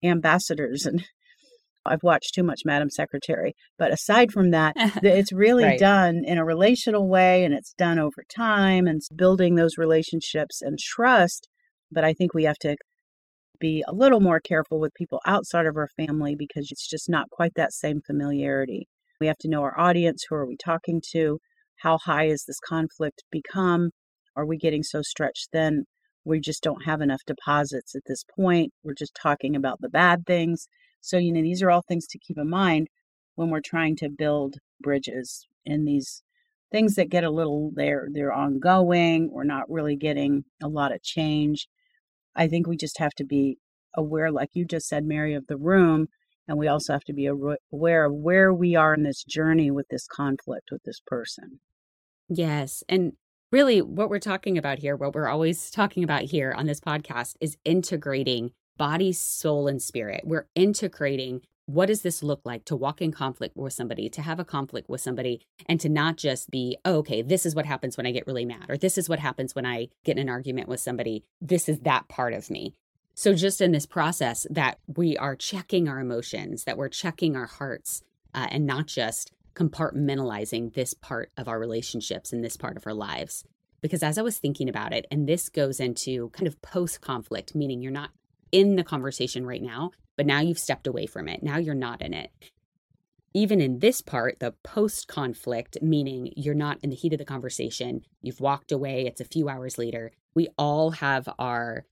ambassadors 0.04 0.86
and 0.86 1.04
I've 1.86 2.04
watched 2.04 2.36
too 2.36 2.44
much 2.44 2.62
Madam 2.64 2.90
Secretary. 2.90 3.56
But 3.78 3.92
aside 3.92 4.32
from 4.32 4.52
that, 4.52 4.74
it's 5.04 5.34
really 5.34 5.64
right. 5.64 5.80
done 5.80 6.22
in 6.26 6.38
a 6.38 6.46
relational 6.46 7.10
way 7.10 7.44
and 7.44 7.54
it's 7.54 7.74
done 7.74 8.00
over 8.00 8.24
time 8.36 8.88
and 8.88 8.98
it's 8.98 9.10
building 9.10 9.56
those 9.56 9.78
relationships 9.78 10.62
and 10.62 10.78
trust. 10.78 11.48
But 11.92 12.04
I 12.04 12.14
think 12.14 12.34
we 12.34 12.44
have 12.44 12.60
to 12.60 12.76
be 13.62 13.84
a 13.88 13.94
little 13.94 14.20
more 14.20 14.42
careful 14.42 14.80
with 14.80 14.94
people 14.94 15.22
outside 15.26 15.66
of 15.66 15.78
our 15.78 15.88
family 15.96 16.36
because 16.36 16.70
it's 16.72 16.90
just 16.90 17.10
not 17.10 17.30
quite 17.30 17.54
that 17.56 17.72
same 17.72 18.02
familiarity. 18.06 18.88
We 19.22 19.28
have 19.28 19.38
to 19.40 19.50
know 19.50 19.62
our 19.62 19.80
audience. 19.80 20.26
Who 20.28 20.36
are 20.36 20.46
we 20.46 20.58
talking 20.58 21.02
to? 21.12 21.40
How 21.78 21.98
high 22.00 22.26
has 22.26 22.44
this 22.46 22.60
conflict 22.68 23.24
become? 23.32 23.92
Are 24.36 24.46
we 24.46 24.58
getting 24.58 24.84
so 24.84 25.02
stretched 25.02 25.50
thin 25.54 25.86
we 26.24 26.40
just 26.40 26.62
don't 26.62 26.86
have 26.86 27.02
enough 27.02 27.22
deposits 27.26 27.96
at 27.96 28.04
this 28.06 28.24
point? 28.36 28.74
We're 28.84 28.94
just 28.94 29.18
talking 29.22 29.56
about 29.56 29.80
the 29.82 29.90
bad 29.90 30.26
things. 30.28 30.68
So, 31.00 31.18
you 31.18 31.32
know, 31.32 31.42
these 31.42 31.64
are 31.64 31.72
all 31.72 31.84
things 31.88 32.06
to 32.08 32.20
keep 32.20 32.38
in 32.38 32.50
mind 32.50 32.88
when 33.36 33.50
we're 33.50 33.62
trying 33.62 33.96
to 33.98 34.10
build 34.10 34.56
bridges 34.82 35.48
in 35.66 35.86
these 35.86 36.24
things 36.72 36.96
that 36.96 37.10
get 37.10 37.24
a 37.24 37.30
little 37.30 37.72
they're 37.76 38.08
they're 38.14 38.34
ongoing 38.34 39.30
we're 39.32 39.44
not 39.44 39.70
really 39.70 39.96
getting 39.96 40.44
a 40.64 40.68
lot 40.68 40.94
of 40.94 41.04
change 41.04 41.68
i 42.36 42.48
think 42.48 42.68
we 42.68 42.78
just 42.78 43.00
have 43.00 43.14
to 43.14 43.24
be 43.24 43.58
aware 43.96 44.32
like 44.32 44.50
you 44.54 44.66
just 44.66 44.88
said 44.88 45.04
mary 45.04 45.34
of 45.34 45.48
the 45.48 45.58
room 45.58 46.08
and 46.48 46.58
we 46.58 46.68
also 46.68 46.92
have 46.94 47.04
to 47.06 47.14
be 47.14 47.28
aware 47.28 48.06
of 48.06 48.14
where 48.14 48.54
we 48.54 48.76
are 48.76 48.94
in 48.94 49.04
this 49.04 49.24
journey 49.24 49.72
with 49.72 49.88
this 49.90 50.06
conflict 50.06 50.70
with 50.70 50.84
this 50.84 51.02
person. 51.06 51.62
Yes 52.28 52.84
and 52.90 53.14
really 53.52 53.82
what 53.82 54.10
we're 54.10 54.20
talking 54.20 54.58
about 54.58 54.80
here 54.80 54.96
what 54.96 55.14
we're 55.14 55.30
always 55.30 55.70
talking 55.72 56.04
about 56.04 56.24
here 56.24 56.54
on 56.58 56.66
this 56.66 56.80
podcast 56.80 57.36
is 57.40 57.58
integrating 57.64 58.52
body 58.78 59.14
soul 59.14 59.68
and 59.68 59.82
spirit. 59.82 60.22
We're 60.26 60.48
integrating 60.56 61.42
what 61.74 61.88
does 61.88 62.02
this 62.02 62.22
look 62.22 62.42
like 62.44 62.66
to 62.66 62.76
walk 62.76 63.02
in 63.02 63.12
conflict 63.12 63.56
with 63.56 63.74
somebody, 63.74 64.10
to 64.10 64.22
have 64.22 64.40
a 64.40 64.46
conflict 64.46 64.90
with 64.90 65.02
somebody, 65.02 65.42
and 65.68 65.80
to 65.80 65.90
not 65.90 66.18
just 66.18 66.50
be, 66.50 66.78
oh, 66.84 66.98
okay, 66.98 67.22
this 67.22 67.46
is 67.46 67.56
what 67.56 67.66
happens 67.66 67.98
when 67.98 68.06
I 68.06 68.12
get 68.12 68.28
really 68.28 68.46
mad, 68.46 68.66
or 68.70 68.78
this 68.78 68.98
is 68.98 69.08
what 69.08 69.20
happens 69.20 69.56
when 69.56 69.66
I 69.66 69.88
get 70.04 70.18
in 70.18 70.24
an 70.24 70.30
argument 70.30 70.68
with 70.68 70.80
somebody. 70.80 71.24
This 71.40 71.70
is 71.70 71.80
that 71.82 72.08
part 72.08 72.34
of 72.34 72.50
me. 72.50 72.74
So, 73.14 73.34
just 73.34 73.62
in 73.62 73.72
this 73.72 73.86
process, 73.86 74.48
that 74.50 74.80
we 74.88 75.18
are 75.18 75.36
checking 75.36 75.88
our 75.88 76.00
emotions, 76.00 76.64
that 76.64 76.78
we're 76.78 76.90
checking 76.90 77.36
our 77.36 77.46
hearts, 77.46 78.02
uh, 78.34 78.48
and 78.50 78.66
not 78.66 78.88
just 78.88 79.32
compartmentalizing 79.54 80.74
this 80.74 80.94
part 80.94 81.32
of 81.38 81.48
our 81.48 81.60
relationships 81.60 82.32
and 82.32 82.44
this 82.44 82.58
part 82.58 82.78
of 82.78 82.88
our 82.88 82.94
lives. 82.94 83.44
Because 83.82 84.04
as 84.04 84.18
I 84.18 84.22
was 84.22 84.38
thinking 84.38 84.70
about 84.70 84.94
it, 84.94 85.06
and 85.12 85.28
this 85.28 85.50
goes 85.50 85.80
into 85.80 86.30
kind 86.30 86.48
of 86.48 86.62
post 86.62 87.02
conflict, 87.02 87.56
meaning 87.56 87.82
you're 87.82 87.92
not 87.92 88.12
in 88.52 88.76
the 88.76 88.84
conversation 88.84 89.46
right 89.46 89.62
now, 89.62 89.92
but 90.18 90.26
now 90.26 90.40
you've 90.40 90.60
stepped 90.60 90.88
away 90.88 91.06
from 91.06 91.28
it. 91.28 91.42
Now 91.44 91.58
you're 91.58 91.76
not 91.76 92.02
in 92.02 92.14
it. 92.14 92.32
Even 93.34 93.62
in 93.62 93.80
this 93.80 94.02
part, 94.02 94.40
the 94.40 94.54
post 94.64 95.08
conflict, 95.08 95.78
meaning 95.82 96.34
you're 96.36 96.54
not 96.54 96.80
in 96.84 96.90
the 96.90 96.96
heat 96.96 97.14
of 97.14 97.20
the 97.20 97.26
conversation, 97.26 98.02
you've 98.22 98.42
walked 98.42 98.72
away, 98.72 99.06
it's 99.06 99.22
a 99.22 99.26
few 99.26 99.48
hours 99.48 99.78
later, 99.78 100.12
we 100.36 100.50
all 100.58 100.92
have 100.92 101.30
our 101.40 101.86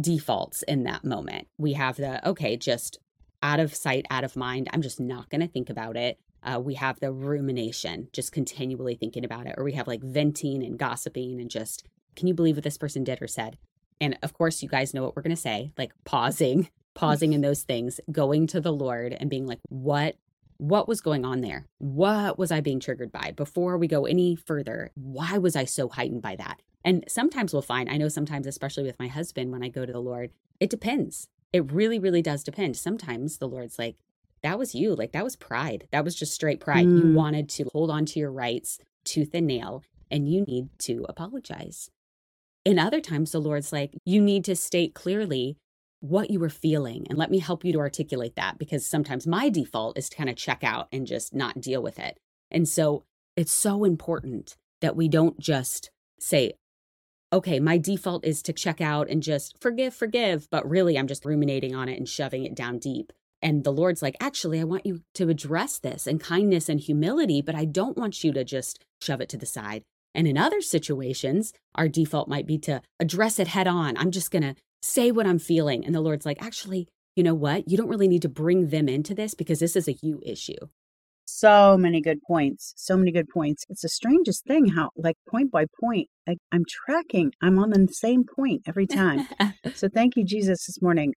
defaults 0.00 0.62
in 0.64 0.82
that 0.84 1.04
moment. 1.04 1.46
We 1.58 1.74
have 1.74 1.96
the, 1.96 2.26
okay, 2.28 2.56
just 2.56 2.98
out 3.42 3.60
of 3.60 3.74
sight, 3.74 4.06
out 4.10 4.24
of 4.24 4.36
mind. 4.36 4.68
I'm 4.72 4.82
just 4.82 4.98
not 4.98 5.28
going 5.30 5.42
to 5.42 5.46
think 5.46 5.70
about 5.70 5.96
it. 5.96 6.18
Uh, 6.42 6.58
we 6.60 6.74
have 6.74 6.98
the 6.98 7.12
rumination, 7.12 8.08
just 8.12 8.32
continually 8.32 8.96
thinking 8.96 9.24
about 9.24 9.46
it. 9.46 9.54
Or 9.56 9.64
we 9.64 9.72
have 9.72 9.86
like 9.86 10.02
venting 10.02 10.64
and 10.64 10.78
gossiping 10.78 11.40
and 11.40 11.50
just, 11.50 11.86
can 12.16 12.26
you 12.26 12.34
believe 12.34 12.56
what 12.56 12.64
this 12.64 12.78
person 12.78 13.04
did 13.04 13.22
or 13.22 13.28
said? 13.28 13.58
And 14.00 14.18
of 14.22 14.32
course, 14.32 14.62
you 14.62 14.68
guys 14.68 14.92
know 14.92 15.02
what 15.02 15.14
we're 15.14 15.22
going 15.22 15.36
to 15.36 15.40
say, 15.40 15.72
like 15.78 15.92
pausing, 16.04 16.68
pausing 16.94 17.32
in 17.32 17.40
those 17.40 17.62
things, 17.62 18.00
going 18.10 18.46
to 18.48 18.60
the 18.60 18.72
Lord 18.72 19.12
and 19.12 19.28
being 19.30 19.46
like, 19.46 19.60
what 19.68 20.16
what 20.58 20.88
was 20.88 21.00
going 21.00 21.24
on 21.24 21.40
there? 21.40 21.66
What 21.78 22.38
was 22.38 22.52
I 22.52 22.60
being 22.60 22.80
triggered 22.80 23.10
by? 23.10 23.32
Before 23.36 23.76
we 23.76 23.88
go 23.88 24.06
any 24.06 24.36
further, 24.36 24.90
why 24.94 25.38
was 25.38 25.56
I 25.56 25.64
so 25.64 25.88
heightened 25.88 26.22
by 26.22 26.36
that? 26.36 26.62
And 26.84 27.04
sometimes 27.08 27.52
we'll 27.52 27.62
find, 27.62 27.88
I 27.88 27.96
know 27.96 28.08
sometimes, 28.08 28.46
especially 28.46 28.84
with 28.84 28.98
my 28.98 29.08
husband, 29.08 29.50
when 29.50 29.64
I 29.64 29.68
go 29.68 29.84
to 29.84 29.92
the 29.92 30.00
Lord, 30.00 30.30
it 30.60 30.70
depends. 30.70 31.28
It 31.52 31.72
really, 31.72 31.98
really 31.98 32.22
does 32.22 32.44
depend. 32.44 32.76
Sometimes 32.76 33.38
the 33.38 33.48
Lord's 33.48 33.78
like, 33.78 33.96
that 34.42 34.58
was 34.58 34.74
you. 34.74 34.94
Like, 34.94 35.12
that 35.12 35.24
was 35.24 35.36
pride. 35.36 35.88
That 35.90 36.04
was 36.04 36.14
just 36.14 36.34
straight 36.34 36.60
pride. 36.60 36.86
Mm. 36.86 37.02
You 37.02 37.14
wanted 37.14 37.48
to 37.50 37.68
hold 37.72 37.90
on 37.90 38.04
to 38.06 38.20
your 38.20 38.30
rights 38.30 38.78
tooth 39.04 39.30
and 39.34 39.46
nail, 39.46 39.82
and 40.10 40.28
you 40.28 40.42
need 40.42 40.68
to 40.80 41.04
apologize. 41.08 41.90
In 42.64 42.78
other 42.78 43.00
times, 43.00 43.32
the 43.32 43.40
Lord's 43.40 43.72
like, 43.72 43.94
you 44.04 44.20
need 44.20 44.44
to 44.44 44.56
state 44.56 44.94
clearly 44.94 45.56
what 46.04 46.30
you 46.30 46.38
were 46.38 46.50
feeling 46.50 47.06
and 47.08 47.16
let 47.16 47.30
me 47.30 47.38
help 47.38 47.64
you 47.64 47.72
to 47.72 47.78
articulate 47.78 48.36
that 48.36 48.58
because 48.58 48.86
sometimes 48.86 49.26
my 49.26 49.48
default 49.48 49.96
is 49.96 50.10
to 50.10 50.16
kind 50.16 50.28
of 50.28 50.36
check 50.36 50.62
out 50.62 50.86
and 50.92 51.06
just 51.06 51.34
not 51.34 51.62
deal 51.62 51.82
with 51.82 51.98
it. 51.98 52.18
And 52.50 52.68
so 52.68 53.04
it's 53.36 53.52
so 53.52 53.84
important 53.84 54.54
that 54.82 54.96
we 54.96 55.08
don't 55.08 55.40
just 55.40 55.90
say, 56.20 56.52
okay, 57.32 57.58
my 57.58 57.78
default 57.78 58.22
is 58.22 58.42
to 58.42 58.52
check 58.52 58.82
out 58.82 59.08
and 59.08 59.22
just 59.22 59.56
forgive, 59.62 59.94
forgive, 59.94 60.46
but 60.50 60.68
really 60.68 60.98
I'm 60.98 61.06
just 61.06 61.24
ruminating 61.24 61.74
on 61.74 61.88
it 61.88 61.98
and 61.98 62.06
shoving 62.06 62.44
it 62.44 62.54
down 62.54 62.78
deep. 62.78 63.10
And 63.40 63.64
the 63.64 63.72
Lord's 63.72 64.02
like, 64.02 64.16
actually, 64.20 64.60
I 64.60 64.64
want 64.64 64.84
you 64.84 65.00
to 65.14 65.30
address 65.30 65.78
this 65.78 66.06
in 66.06 66.18
kindness 66.18 66.68
and 66.68 66.80
humility, 66.80 67.40
but 67.40 67.54
I 67.54 67.64
don't 67.64 67.96
want 67.96 68.22
you 68.22 68.30
to 68.34 68.44
just 68.44 68.84
shove 69.00 69.22
it 69.22 69.30
to 69.30 69.38
the 69.38 69.46
side. 69.46 69.82
And 70.14 70.28
in 70.28 70.36
other 70.36 70.60
situations, 70.60 71.54
our 71.74 71.88
default 71.88 72.28
might 72.28 72.46
be 72.46 72.58
to 72.58 72.82
address 73.00 73.38
it 73.38 73.48
head 73.48 73.66
on. 73.66 73.96
I'm 73.96 74.10
just 74.10 74.30
going 74.30 74.42
to 74.42 74.54
say 74.84 75.10
what 75.10 75.26
I'm 75.26 75.38
feeling. 75.38 75.84
And 75.84 75.94
the 75.94 76.00
Lord's 76.00 76.26
like, 76.26 76.42
actually, 76.42 76.88
you 77.16 77.22
know 77.22 77.34
what? 77.34 77.68
You 77.68 77.76
don't 77.76 77.88
really 77.88 78.08
need 78.08 78.22
to 78.22 78.28
bring 78.28 78.68
them 78.68 78.88
into 78.88 79.14
this 79.14 79.34
because 79.34 79.58
this 79.58 79.76
is 79.76 79.88
a 79.88 79.96
you 80.02 80.20
issue. 80.24 80.58
So 81.26 81.78
many 81.78 82.02
good 82.02 82.18
points. 82.26 82.74
So 82.76 82.96
many 82.96 83.10
good 83.10 83.28
points. 83.28 83.64
It's 83.70 83.80
the 83.80 83.88
strangest 83.88 84.44
thing 84.44 84.66
how, 84.66 84.90
like, 84.96 85.16
point 85.28 85.50
by 85.50 85.64
point, 85.80 86.08
I, 86.28 86.36
I'm 86.52 86.64
tracking. 86.68 87.32
I'm 87.40 87.58
on 87.58 87.70
the 87.70 87.88
same 87.90 88.24
point 88.24 88.62
every 88.66 88.86
time. 88.86 89.26
so 89.74 89.88
thank 89.88 90.16
you, 90.16 90.24
Jesus, 90.24 90.66
this 90.66 90.82
morning. 90.82 91.14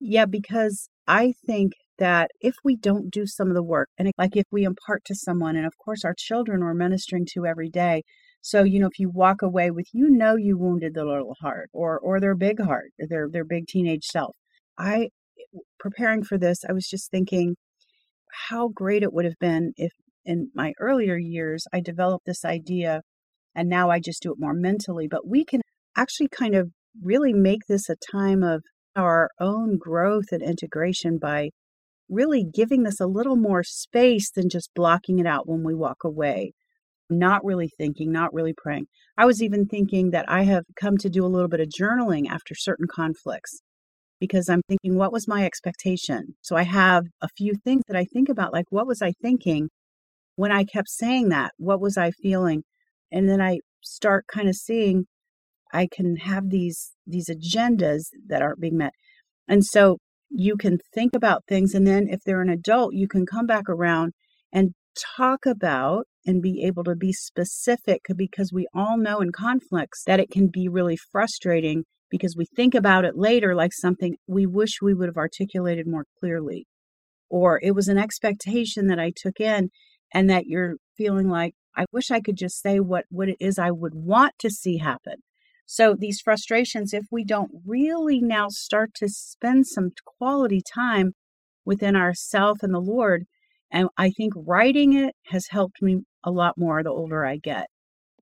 Yeah, 0.00 0.26
because 0.26 0.88
I 1.06 1.32
think 1.46 1.72
that 1.98 2.30
if 2.40 2.56
we 2.62 2.76
don't 2.76 3.10
do 3.10 3.26
some 3.26 3.48
of 3.48 3.54
the 3.54 3.62
work, 3.62 3.88
and 3.98 4.12
like 4.18 4.36
if 4.36 4.44
we 4.52 4.64
impart 4.64 5.04
to 5.06 5.14
someone, 5.14 5.56
and 5.56 5.66
of 5.66 5.72
course 5.82 6.04
our 6.04 6.14
children 6.16 6.60
we're 6.60 6.74
ministering 6.74 7.26
to 7.32 7.46
every 7.46 7.70
day, 7.70 8.02
so, 8.40 8.62
you 8.62 8.78
know, 8.80 8.86
if 8.86 8.98
you 8.98 9.10
walk 9.10 9.42
away 9.42 9.70
with, 9.70 9.86
you 9.92 10.08
know, 10.10 10.36
you 10.36 10.58
wounded 10.58 10.94
the 10.94 11.04
little 11.04 11.34
heart 11.40 11.70
or, 11.72 11.98
or 11.98 12.20
their 12.20 12.34
big 12.34 12.60
heart, 12.60 12.92
their, 12.98 13.28
their 13.30 13.44
big 13.44 13.66
teenage 13.66 14.04
self. 14.04 14.36
I, 14.78 15.08
eh, 15.38 15.58
preparing 15.78 16.22
for 16.24 16.38
this, 16.38 16.64
I 16.68 16.72
was 16.72 16.86
just 16.88 17.10
thinking 17.10 17.56
how 18.48 18.68
great 18.68 19.02
it 19.02 19.12
would 19.12 19.24
have 19.24 19.38
been 19.40 19.72
if 19.76 19.92
in 20.24 20.50
my 20.54 20.72
earlier 20.78 21.16
years 21.16 21.66
I 21.72 21.80
developed 21.80 22.26
this 22.26 22.44
idea 22.44 23.02
and 23.54 23.68
now 23.68 23.90
I 23.90 23.98
just 23.98 24.22
do 24.22 24.32
it 24.32 24.38
more 24.38 24.54
mentally. 24.54 25.08
But 25.08 25.26
we 25.26 25.44
can 25.44 25.62
actually 25.96 26.28
kind 26.28 26.54
of 26.54 26.70
really 27.02 27.32
make 27.32 27.66
this 27.68 27.88
a 27.88 27.96
time 28.12 28.42
of 28.42 28.62
our 28.94 29.30
own 29.40 29.78
growth 29.78 30.26
and 30.32 30.42
integration 30.42 31.18
by 31.18 31.50
really 32.08 32.44
giving 32.44 32.82
this 32.84 33.00
a 33.00 33.06
little 33.06 33.36
more 33.36 33.62
space 33.62 34.30
than 34.30 34.48
just 34.48 34.70
blocking 34.74 35.18
it 35.18 35.26
out 35.26 35.48
when 35.48 35.62
we 35.62 35.74
walk 35.74 36.04
away 36.04 36.52
not 37.10 37.44
really 37.44 37.70
thinking, 37.78 38.12
not 38.12 38.32
really 38.32 38.54
praying. 38.56 38.86
I 39.16 39.26
was 39.26 39.42
even 39.42 39.66
thinking 39.66 40.10
that 40.10 40.26
I 40.28 40.42
have 40.44 40.64
come 40.80 40.96
to 40.98 41.08
do 41.08 41.24
a 41.24 41.28
little 41.28 41.48
bit 41.48 41.60
of 41.60 41.68
journaling 41.68 42.28
after 42.28 42.54
certain 42.54 42.86
conflicts 42.92 43.60
because 44.20 44.48
I'm 44.48 44.62
thinking, 44.68 44.96
what 44.96 45.12
was 45.12 45.28
my 45.28 45.44
expectation? 45.44 46.34
So 46.42 46.56
I 46.56 46.64
have 46.64 47.04
a 47.22 47.28
few 47.36 47.54
things 47.54 47.82
that 47.88 47.96
I 47.96 48.04
think 48.04 48.28
about, 48.28 48.52
like, 48.52 48.66
what 48.70 48.86
was 48.86 49.00
I 49.00 49.12
thinking 49.22 49.68
when 50.36 50.52
I 50.52 50.64
kept 50.64 50.88
saying 50.88 51.28
that? 51.30 51.52
What 51.56 51.80
was 51.80 51.96
I 51.96 52.10
feeling? 52.10 52.62
And 53.10 53.28
then 53.28 53.40
I 53.40 53.58
start 53.82 54.26
kind 54.32 54.48
of 54.48 54.54
seeing 54.54 55.06
I 55.72 55.86
can 55.90 56.16
have 56.16 56.50
these 56.50 56.92
these 57.06 57.28
agendas 57.28 58.06
that 58.26 58.42
aren't 58.42 58.60
being 58.60 58.78
met. 58.78 58.92
And 59.46 59.64
so 59.64 59.98
you 60.30 60.56
can 60.56 60.78
think 60.94 61.14
about 61.14 61.44
things 61.48 61.74
and 61.74 61.86
then 61.86 62.06
if 62.08 62.20
they're 62.24 62.42
an 62.42 62.50
adult, 62.50 62.94
you 62.94 63.08
can 63.08 63.26
come 63.26 63.46
back 63.46 63.68
around 63.68 64.12
and 64.52 64.72
talk 65.16 65.46
about 65.46 66.06
and 66.26 66.42
be 66.42 66.62
able 66.64 66.84
to 66.84 66.94
be 66.94 67.12
specific 67.12 68.02
because 68.16 68.52
we 68.52 68.66
all 68.74 68.96
know 68.96 69.20
in 69.20 69.32
conflicts 69.32 70.02
that 70.04 70.20
it 70.20 70.30
can 70.30 70.48
be 70.48 70.68
really 70.68 70.96
frustrating 70.96 71.84
because 72.10 72.34
we 72.36 72.46
think 72.56 72.74
about 72.74 73.04
it 73.04 73.16
later 73.16 73.54
like 73.54 73.72
something 73.72 74.16
we 74.26 74.46
wish 74.46 74.80
we 74.80 74.94
would 74.94 75.08
have 75.08 75.16
articulated 75.16 75.86
more 75.86 76.04
clearly. 76.18 76.66
Or 77.30 77.60
it 77.62 77.74
was 77.74 77.88
an 77.88 77.98
expectation 77.98 78.86
that 78.86 78.98
I 78.98 79.12
took 79.14 79.40
in 79.40 79.70
and 80.12 80.30
that 80.30 80.46
you're 80.46 80.76
feeling 80.96 81.28
like, 81.28 81.54
I 81.76 81.84
wish 81.92 82.10
I 82.10 82.20
could 82.20 82.36
just 82.36 82.60
say 82.60 82.80
what, 82.80 83.04
what 83.10 83.28
it 83.28 83.36
is 83.38 83.58
I 83.58 83.70
would 83.70 83.94
want 83.94 84.34
to 84.40 84.50
see 84.50 84.78
happen. 84.78 85.16
So 85.66 85.94
these 85.94 86.20
frustrations, 86.20 86.94
if 86.94 87.04
we 87.10 87.24
don't 87.24 87.50
really 87.66 88.20
now 88.20 88.46
start 88.48 88.94
to 88.96 89.08
spend 89.08 89.66
some 89.66 89.90
quality 90.18 90.62
time 90.62 91.12
within 91.66 91.94
ourself 91.94 92.58
and 92.62 92.72
the 92.72 92.80
Lord, 92.80 93.26
and 93.70 93.88
I 93.96 94.10
think 94.10 94.32
writing 94.36 94.94
it 94.94 95.14
has 95.26 95.48
helped 95.50 95.82
me 95.82 96.02
a 96.24 96.30
lot 96.30 96.56
more 96.56 96.82
the 96.82 96.90
older 96.90 97.24
I 97.24 97.36
get. 97.36 97.66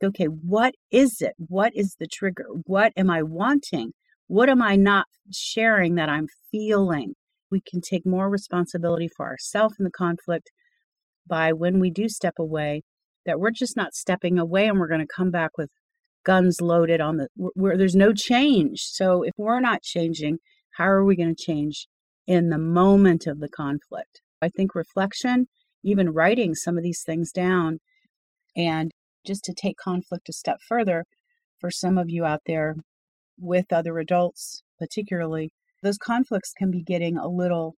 Okay, 0.03 0.27
what 0.27 0.75
is 0.91 1.21
it? 1.21 1.35
What 1.39 1.73
is 1.75 1.97
the 1.99 2.07
trigger? 2.07 2.47
What 2.65 2.93
am 2.97 3.09
I 3.11 3.23
wanting? 3.23 3.93
What 4.27 4.51
am 4.51 4.61
I 4.61 4.77
not 4.77 5.07
sharing 5.33 5.95
that 5.95 6.09
I'm 6.09 6.27
feeling? 6.51 7.15
We 7.51 7.63
can 7.67 7.81
take 7.81 8.05
more 8.05 8.29
responsibility 8.29 9.09
for 9.17 9.27
ourselves 9.27 9.77
in 9.79 9.85
the 9.85 9.91
conflict 9.91 10.51
by 11.27 11.53
when 11.53 11.81
we 11.81 11.91
do 11.91 12.09
step 12.09 12.35
away, 12.39 12.83
that 13.25 13.41
we're 13.41 13.51
just 13.51 13.77
not 13.77 13.95
stepping 13.95 14.39
away 14.39 14.67
and 14.69 14.79
we're 14.79 14.89
going 14.89 15.01
to 15.01 15.07
come 15.07 15.31
back 15.31 15.53
with 15.57 15.71
guns 16.25 16.61
loaded 16.61 17.01
on 17.01 17.17
the 17.17 17.29
where 17.37 17.77
there's 17.77 17.97
no 17.97 18.13
change. 18.13 18.81
So 18.81 19.23
if 19.23 19.33
we're 19.37 19.61
not 19.61 19.83
changing, 19.83 20.39
how 20.77 20.87
are 20.89 21.05
we 21.05 21.17
going 21.17 21.35
to 21.35 21.43
change 21.43 21.87
in 22.27 22.51
the 22.51 22.59
moment 22.59 23.27
of 23.27 23.41
the 23.41 23.49
conflict? 23.49 24.21
I 24.47 24.49
think 24.57 24.75
reflection, 24.75 25.47
even 25.83 26.11
writing 26.11 26.55
some 26.55 26.77
of 26.79 26.85
these 26.85 27.03
things 27.05 27.33
down, 27.33 27.79
and 28.57 28.93
just 29.27 29.43
to 29.45 29.53
take 29.53 29.77
conflict 29.77 30.29
a 30.29 30.33
step 30.33 30.59
further, 30.69 31.05
for 31.61 31.71
some 31.71 31.99
of 31.99 32.09
you 32.09 32.25
out 32.25 32.43
there 32.47 32.77
with 33.39 33.73
other 33.73 33.99
adults, 33.99 34.63
particularly, 34.79 35.51
those 35.83 35.99
conflicts 35.99 36.53
can 36.57 36.71
be 36.71 36.83
getting 36.83 37.17
a 37.19 37.29
little 37.29 37.75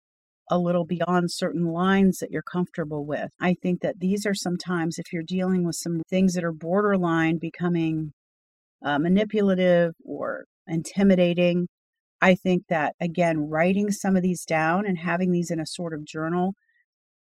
a 0.49 0.57
little 0.57 0.85
beyond 0.85 1.29
certain 1.29 1.65
lines 1.65 2.19
that 2.19 2.31
you're 2.31 2.41
comfortable 2.41 3.05
with. 3.05 3.31
I 3.41 3.55
think 3.61 3.81
that 3.81 3.99
these 3.99 4.25
are 4.25 4.33
sometimes, 4.33 4.97
if 4.97 5.11
you're 5.11 5.23
dealing 5.37 5.65
with 5.65 5.75
some 5.75 6.01
things 6.09 6.33
that 6.33 6.43
are 6.45 6.53
borderline 6.53 7.37
becoming 7.37 8.13
uh, 8.85 8.97
manipulative 8.97 9.93
or 10.05 10.45
intimidating, 10.67 11.67
I 12.21 12.35
think 12.35 12.63
that 12.69 12.95
again, 12.99 13.49
writing 13.49 13.91
some 13.91 14.15
of 14.15 14.23
these 14.23 14.45
down 14.45 14.85
and 14.85 14.97
having 14.97 15.31
these 15.31 15.51
in 15.51 15.59
a 15.59 15.65
sort 15.65 15.93
of 15.93 16.05
journal, 16.05 16.55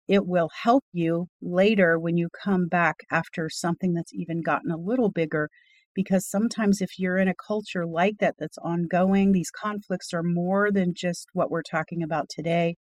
it 0.08 0.26
will 0.28 0.50
help 0.64 0.84
you 0.94 1.28
later 1.42 2.00
when 2.00 2.18
you 2.18 2.30
come 2.44 2.68
back 2.68 2.98
after 3.12 3.50
something 3.50 3.94
that's 3.94 4.14
even 4.14 4.42
gotten 4.42 4.72
a 4.72 4.78
little 4.78 5.10
bigger. 5.12 5.50
Because 5.96 6.28
sometimes, 6.30 6.82
if 6.82 7.00
you're 7.00 7.18
in 7.18 7.28
a 7.30 7.36
culture 7.36 7.86
like 7.86 8.18
that 8.20 8.36
that's 8.40 8.58
ongoing, 8.60 9.32
these 9.32 9.52
conflicts 9.52 10.14
are 10.14 10.24
more 10.24 10.72
than 10.72 10.94
just 10.96 11.28
what 11.34 11.52
we're 11.52 11.64
talking 11.64 12.04
about 12.04 12.30
today. 12.30 12.76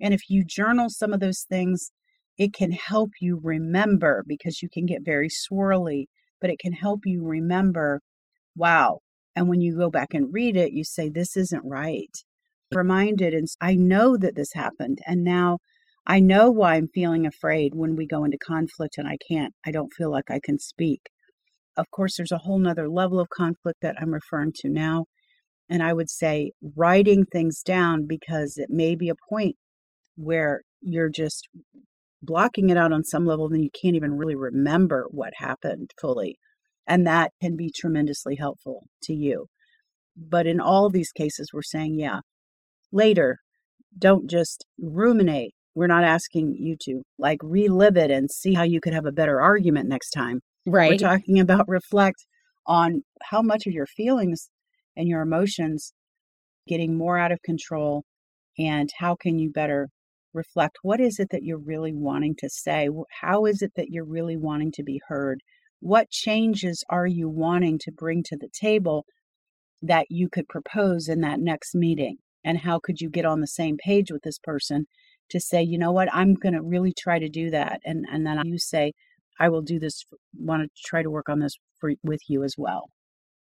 And 0.00 0.14
if 0.14 0.30
you 0.30 0.44
journal 0.44 0.90
some 0.90 1.12
of 1.12 1.20
those 1.20 1.44
things, 1.48 1.92
it 2.38 2.52
can 2.54 2.72
help 2.72 3.10
you 3.20 3.40
remember 3.42 4.24
because 4.26 4.62
you 4.62 4.68
can 4.72 4.86
get 4.86 5.04
very 5.04 5.28
swirly, 5.30 6.06
but 6.40 6.50
it 6.50 6.58
can 6.58 6.72
help 6.74 7.00
you 7.06 7.24
remember, 7.24 8.00
wow. 8.56 9.00
And 9.34 9.48
when 9.48 9.60
you 9.60 9.76
go 9.76 9.90
back 9.90 10.12
and 10.12 10.32
read 10.32 10.56
it, 10.56 10.72
you 10.72 10.84
say, 10.84 11.08
this 11.08 11.36
isn't 11.36 11.64
right. 11.64 12.14
Reminded, 12.74 13.34
and 13.34 13.46
I 13.60 13.74
know 13.74 14.16
that 14.16 14.34
this 14.34 14.52
happened. 14.54 14.98
And 15.06 15.24
now 15.24 15.58
I 16.06 16.20
know 16.20 16.50
why 16.50 16.74
I'm 16.74 16.88
feeling 16.88 17.26
afraid 17.26 17.72
when 17.74 17.96
we 17.96 18.06
go 18.06 18.24
into 18.24 18.38
conflict 18.38 18.98
and 18.98 19.06
I 19.06 19.16
can't, 19.28 19.54
I 19.64 19.70
don't 19.70 19.92
feel 19.96 20.10
like 20.10 20.30
I 20.30 20.40
can 20.42 20.58
speak. 20.58 21.00
Of 21.76 21.90
course, 21.90 22.16
there's 22.16 22.32
a 22.32 22.38
whole 22.38 22.58
nother 22.58 22.88
level 22.88 23.20
of 23.20 23.28
conflict 23.28 23.78
that 23.82 23.96
I'm 24.00 24.12
referring 24.12 24.52
to 24.56 24.68
now. 24.68 25.06
And 25.68 25.82
I 25.82 25.92
would 25.92 26.10
say 26.10 26.52
writing 26.76 27.24
things 27.24 27.62
down 27.62 28.06
because 28.06 28.58
it 28.58 28.68
may 28.68 28.94
be 28.94 29.08
a 29.08 29.14
point 29.30 29.56
where 30.16 30.62
you're 30.80 31.08
just 31.08 31.48
blocking 32.20 32.70
it 32.70 32.76
out 32.76 32.92
on 32.92 33.04
some 33.04 33.24
level, 33.24 33.48
then 33.48 33.62
you 33.62 33.70
can't 33.70 33.96
even 33.96 34.12
really 34.18 34.36
remember 34.36 35.06
what 35.10 35.32
happened 35.36 35.90
fully. 36.00 36.38
And 36.92 37.06
that 37.06 37.32
can 37.40 37.56
be 37.56 37.70
tremendously 37.74 38.36
helpful 38.36 38.82
to 39.04 39.14
you. 39.14 39.46
But 40.14 40.46
in 40.46 40.60
all 40.60 40.90
these 40.90 41.10
cases, 41.10 41.48
we're 41.50 41.62
saying, 41.62 41.98
yeah, 41.98 42.20
later, 42.92 43.38
don't 43.98 44.28
just 44.28 44.66
ruminate. 44.78 45.54
We're 45.74 45.86
not 45.86 46.04
asking 46.04 46.54
you 46.58 46.76
to 46.82 47.00
like 47.18 47.38
relive 47.42 47.96
it 47.96 48.10
and 48.10 48.30
see 48.30 48.52
how 48.52 48.64
you 48.64 48.78
could 48.78 48.92
have 48.92 49.06
a 49.06 49.10
better 49.10 49.40
argument 49.40 49.88
next 49.88 50.10
time. 50.10 50.40
Right. 50.66 50.90
We're 50.90 51.08
talking 51.08 51.40
about 51.40 51.66
reflect 51.66 52.26
on 52.66 53.04
how 53.22 53.40
much 53.40 53.66
of 53.66 53.72
your 53.72 53.86
feelings 53.86 54.50
and 54.94 55.08
your 55.08 55.22
emotions 55.22 55.94
getting 56.68 56.98
more 56.98 57.16
out 57.16 57.32
of 57.32 57.40
control 57.42 58.04
and 58.58 58.90
how 58.98 59.16
can 59.16 59.38
you 59.38 59.50
better 59.50 59.88
reflect 60.34 60.76
what 60.82 61.00
is 61.00 61.18
it 61.18 61.28
that 61.30 61.42
you're 61.42 61.58
really 61.58 61.94
wanting 61.94 62.34
to 62.40 62.50
say? 62.50 62.90
How 63.22 63.46
is 63.46 63.62
it 63.62 63.72
that 63.76 63.88
you're 63.88 64.04
really 64.04 64.36
wanting 64.36 64.72
to 64.72 64.82
be 64.82 65.00
heard? 65.08 65.40
What 65.82 66.10
changes 66.10 66.84
are 66.88 67.08
you 67.08 67.28
wanting 67.28 67.76
to 67.80 67.90
bring 67.90 68.22
to 68.28 68.36
the 68.36 68.48
table 68.48 69.04
that 69.82 70.06
you 70.10 70.28
could 70.28 70.46
propose 70.48 71.08
in 71.08 71.22
that 71.22 71.40
next 71.40 71.74
meeting? 71.74 72.18
And 72.44 72.58
how 72.58 72.78
could 72.78 73.00
you 73.00 73.10
get 73.10 73.24
on 73.24 73.40
the 73.40 73.48
same 73.48 73.76
page 73.76 74.12
with 74.12 74.22
this 74.22 74.38
person 74.38 74.86
to 75.30 75.40
say, 75.40 75.60
you 75.60 75.76
know 75.76 75.90
what, 75.90 76.08
I'm 76.12 76.34
going 76.34 76.52
to 76.52 76.62
really 76.62 76.92
try 76.96 77.18
to 77.18 77.28
do 77.28 77.50
that. 77.50 77.80
And, 77.84 78.04
and 78.12 78.24
then 78.24 78.40
you 78.44 78.58
say, 78.58 78.92
I 79.40 79.48
will 79.48 79.60
do 79.60 79.80
this, 79.80 80.04
want 80.38 80.62
to 80.62 80.68
try 80.84 81.02
to 81.02 81.10
work 81.10 81.28
on 81.28 81.40
this 81.40 81.56
for, 81.80 81.90
with 82.04 82.20
you 82.28 82.44
as 82.44 82.54
well. 82.56 82.88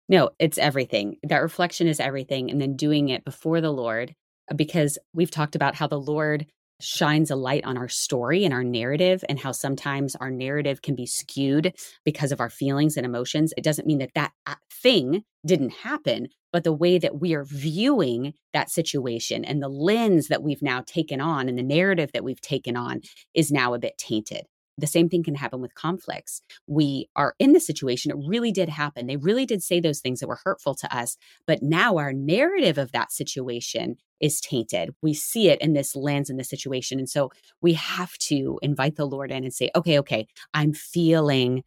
No, 0.09 0.31
it's 0.39 0.59
everything. 0.59 1.17
That 1.25 1.43
reflection 1.43 1.89
is 1.89 1.99
everything. 1.99 2.53
And 2.53 2.61
then 2.61 2.77
doing 2.77 3.09
it 3.09 3.25
before 3.25 3.61
the 3.61 3.73
Lord, 3.73 4.15
uh, 4.49 4.55
because 4.55 4.97
we've 5.13 5.33
talked 5.33 5.57
about 5.57 5.75
how 5.75 5.89
the 5.89 5.99
Lord 5.99 6.47
shines 6.81 7.31
a 7.31 7.37
light 7.37 7.65
on 7.65 7.77
our 7.77 7.89
story 7.89 8.45
and 8.45 8.55
our 8.55 8.65
narrative 8.65 9.25
and 9.29 9.39
how 9.39 9.53
sometimes 9.53 10.15
our 10.17 10.31
narrative 10.31 10.83
can 10.83 10.95
be 10.95 11.07
skewed 11.07 11.75
because 12.05 12.33
of 12.33 12.41
our 12.41 12.51
feelings 12.51 12.97
and 12.97 13.05
emotions. 13.05 13.53
It 13.57 13.65
doesn't 13.65 13.87
mean 13.87 13.99
that 13.99 14.15
that 14.15 14.33
uh, 14.47 14.55
thing 14.83 15.25
didn't 15.45 15.71
happen, 15.71 16.29
but 16.53 16.65
the 16.65 16.73
way 16.73 16.99
that 16.99 17.21
we 17.21 17.35
are 17.35 17.45
viewing 17.45 18.35
that 18.53 18.71
situation 18.71 19.45
and 19.45 19.63
the 19.63 19.69
lens 19.69 20.29
that 20.29 20.43
we've 20.43 20.63
now 20.63 20.83
taken 20.87 21.21
on 21.21 21.49
and 21.49 21.59
the 21.59 21.63
narrative 21.63 22.11
that 22.13 22.25
we've 22.25 22.41
taken 22.41 22.77
on 22.77 23.01
is 23.35 23.51
now 23.51 23.75
a 23.75 23.79
bit 23.79 23.99
tainted. 23.99 24.43
The 24.79 24.87
same 24.87 25.09
thing 25.09 25.25
can 25.25 25.35
happen 25.35 25.61
with 25.61 25.75
conflicts. 25.75 26.41
We 26.69 27.09
are 27.17 27.35
in 27.41 27.53
the 27.53 27.61
situation. 27.61 28.13
It 28.13 28.29
really 28.29 28.53
did 28.53 28.69
happen. 28.69 29.07
They 29.07 29.17
really 29.17 29.45
did 29.45 29.63
say 29.63 29.81
those 29.81 29.99
things 29.99 30.21
that 30.21 30.29
were 30.29 30.39
hurtful 30.45 30.77
to 30.77 30.97
us. 30.97 31.17
But 31.47 31.63
now 31.63 31.97
our 31.97 32.13
narrative 32.13 32.79
of 32.79 32.93
that 32.93 33.11
situation 33.11 33.97
is 34.21 34.41
tainted. 34.41 34.91
We 35.03 35.15
see 35.15 35.49
it 35.49 35.61
in 35.61 35.73
this 35.73 35.95
lens 35.95 36.31
in 36.31 36.37
this 36.37 36.49
situation. 36.49 36.99
And 36.99 37.09
so 37.09 37.31
we 37.61 37.75
have 37.75 38.17
to 38.19 38.59
invite 38.63 38.97
the 38.97 39.07
Lord 39.07 39.31
in 39.31 39.45
and 39.45 39.55
say, 39.55 39.71
okay, 39.77 39.99
okay, 40.01 40.27
I'm 40.55 40.73
feeling 40.73 41.63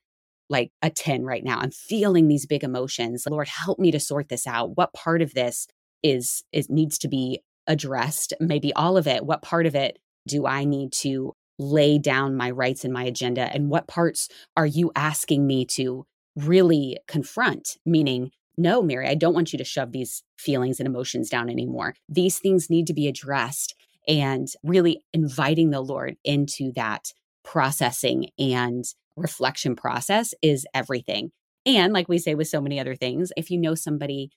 like 0.50 0.72
a 0.82 0.90
10 0.90 1.24
right 1.24 1.44
now. 1.44 1.60
I'm 1.60 1.72
feeling 1.72 2.28
these 2.28 2.46
big 2.46 2.64
emotions. 2.64 3.26
Lord, 3.30 3.48
help 3.48 3.80
me 3.80 3.90
to 3.92 4.00
sort 4.00 4.30
this 4.30 4.46
out. 4.46 4.76
What 4.76 4.94
part 4.94 5.22
of 5.22 5.34
this 5.34 5.68
is 6.04 6.44
is 6.52 6.70
needs 6.70 6.98
to 7.00 7.08
be 7.08 7.40
addressed? 7.68 8.34
Maybe 8.40 8.74
all 8.74 8.98
of 8.98 9.08
it. 9.08 9.26
What 9.26 9.42
part 9.42 9.66
of 9.66 9.76
it 9.76 9.98
do 10.28 10.46
I 10.46 10.66
need 10.66 10.92
to 10.94 11.34
lay 11.58 11.98
down 11.98 12.36
my 12.36 12.52
rights 12.52 12.84
and 12.84 12.94
my 12.94 13.04
agenda? 13.04 13.44
And 13.44 13.70
what 13.70 13.88
parts 13.88 14.28
are 14.58 14.66
you 14.66 14.92
asking 14.96 15.48
me 15.48 15.66
to 15.68 16.06
really 16.36 16.98
confront? 17.08 17.78
Meaning, 17.86 18.32
no, 18.58 18.82
Mary, 18.82 19.08
I 19.08 19.16
don't 19.16 19.34
want 19.34 19.54
you 19.54 19.58
to 19.58 19.64
shove 19.64 19.92
these 19.92 20.24
feelings 20.38 20.80
and 20.80 20.88
emotions 20.88 21.30
down 21.30 21.50
anymore. 21.50 21.96
These 22.10 22.40
things 22.40 22.70
need 22.70 22.88
to 22.88 22.94
be 22.94 23.08
addressed 23.08 23.76
and 24.08 24.48
really 24.64 25.02
inviting 25.14 25.70
the 25.70 25.82
Lord 25.82 26.16
into 26.24 26.72
that 26.74 27.14
processing 27.44 28.30
and 28.38 28.86
reflection 29.16 29.76
process 29.76 30.34
is 30.42 30.66
everything. 30.74 31.32
And 31.66 31.94
like 31.94 32.10
we 32.10 32.18
say 32.18 32.36
with 32.36 32.48
so 32.48 32.62
many 32.62 32.80
other 32.80 32.96
things, 32.96 33.32
if 33.38 33.52
you 33.52 33.58
know 33.58 33.76
somebody 33.76 34.32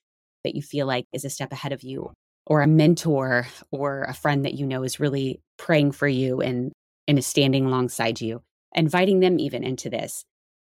that 0.44 0.54
you 0.54 0.62
feel 0.62 0.86
like 0.86 1.06
is 1.12 1.24
a 1.24 1.30
step 1.30 1.52
ahead 1.52 1.72
of 1.72 1.82
you, 1.82 2.12
or 2.46 2.60
a 2.60 2.66
mentor 2.66 3.46
or 3.70 4.02
a 4.02 4.14
friend 4.14 4.44
that 4.44 4.54
you 4.54 4.66
know 4.66 4.82
is 4.82 5.00
really 5.00 5.40
praying 5.56 5.92
for 5.92 6.06
you 6.06 6.40
and, 6.40 6.72
and 7.08 7.18
is 7.18 7.26
standing 7.26 7.64
alongside 7.64 8.20
you, 8.20 8.42
inviting 8.74 9.20
them 9.20 9.38
even 9.38 9.64
into 9.64 9.88
this. 9.88 10.24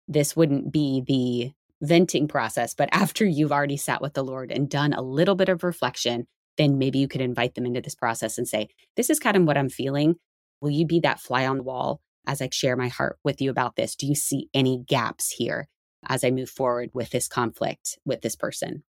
This 0.07 0.35
wouldn't 0.35 0.71
be 0.71 1.03
the 1.05 1.51
venting 1.81 2.27
process. 2.27 2.73
But 2.73 2.89
after 2.91 3.25
you've 3.25 3.51
already 3.51 3.77
sat 3.77 4.01
with 4.01 4.13
the 4.13 4.23
Lord 4.23 4.51
and 4.51 4.69
done 4.69 4.93
a 4.93 5.01
little 5.01 5.35
bit 5.35 5.49
of 5.49 5.63
reflection, 5.63 6.27
then 6.57 6.77
maybe 6.77 6.99
you 6.99 7.07
could 7.07 7.21
invite 7.21 7.55
them 7.55 7.65
into 7.65 7.81
this 7.81 7.95
process 7.95 8.37
and 8.37 8.47
say, 8.47 8.67
This 8.95 9.09
is 9.09 9.19
kind 9.19 9.37
of 9.37 9.43
what 9.43 9.57
I'm 9.57 9.69
feeling. 9.69 10.15
Will 10.61 10.71
you 10.71 10.85
be 10.85 10.99
that 11.01 11.19
fly 11.19 11.45
on 11.45 11.57
the 11.57 11.63
wall 11.63 12.01
as 12.25 12.41
I 12.41 12.49
share 12.51 12.75
my 12.75 12.87
heart 12.87 13.17
with 13.23 13.41
you 13.41 13.49
about 13.49 13.75
this? 13.75 13.95
Do 13.95 14.07
you 14.07 14.15
see 14.15 14.49
any 14.53 14.83
gaps 14.87 15.31
here 15.31 15.67
as 16.07 16.23
I 16.23 16.31
move 16.31 16.49
forward 16.49 16.89
with 16.93 17.11
this 17.11 17.27
conflict 17.27 17.99
with 18.05 18.21
this 18.21 18.35
person? 18.35 18.83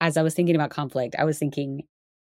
As 0.00 0.16
I 0.16 0.22
was 0.22 0.34
thinking 0.34 0.54
about 0.54 0.70
conflict, 0.70 1.16
I 1.18 1.24
was 1.24 1.38
thinking 1.38 1.82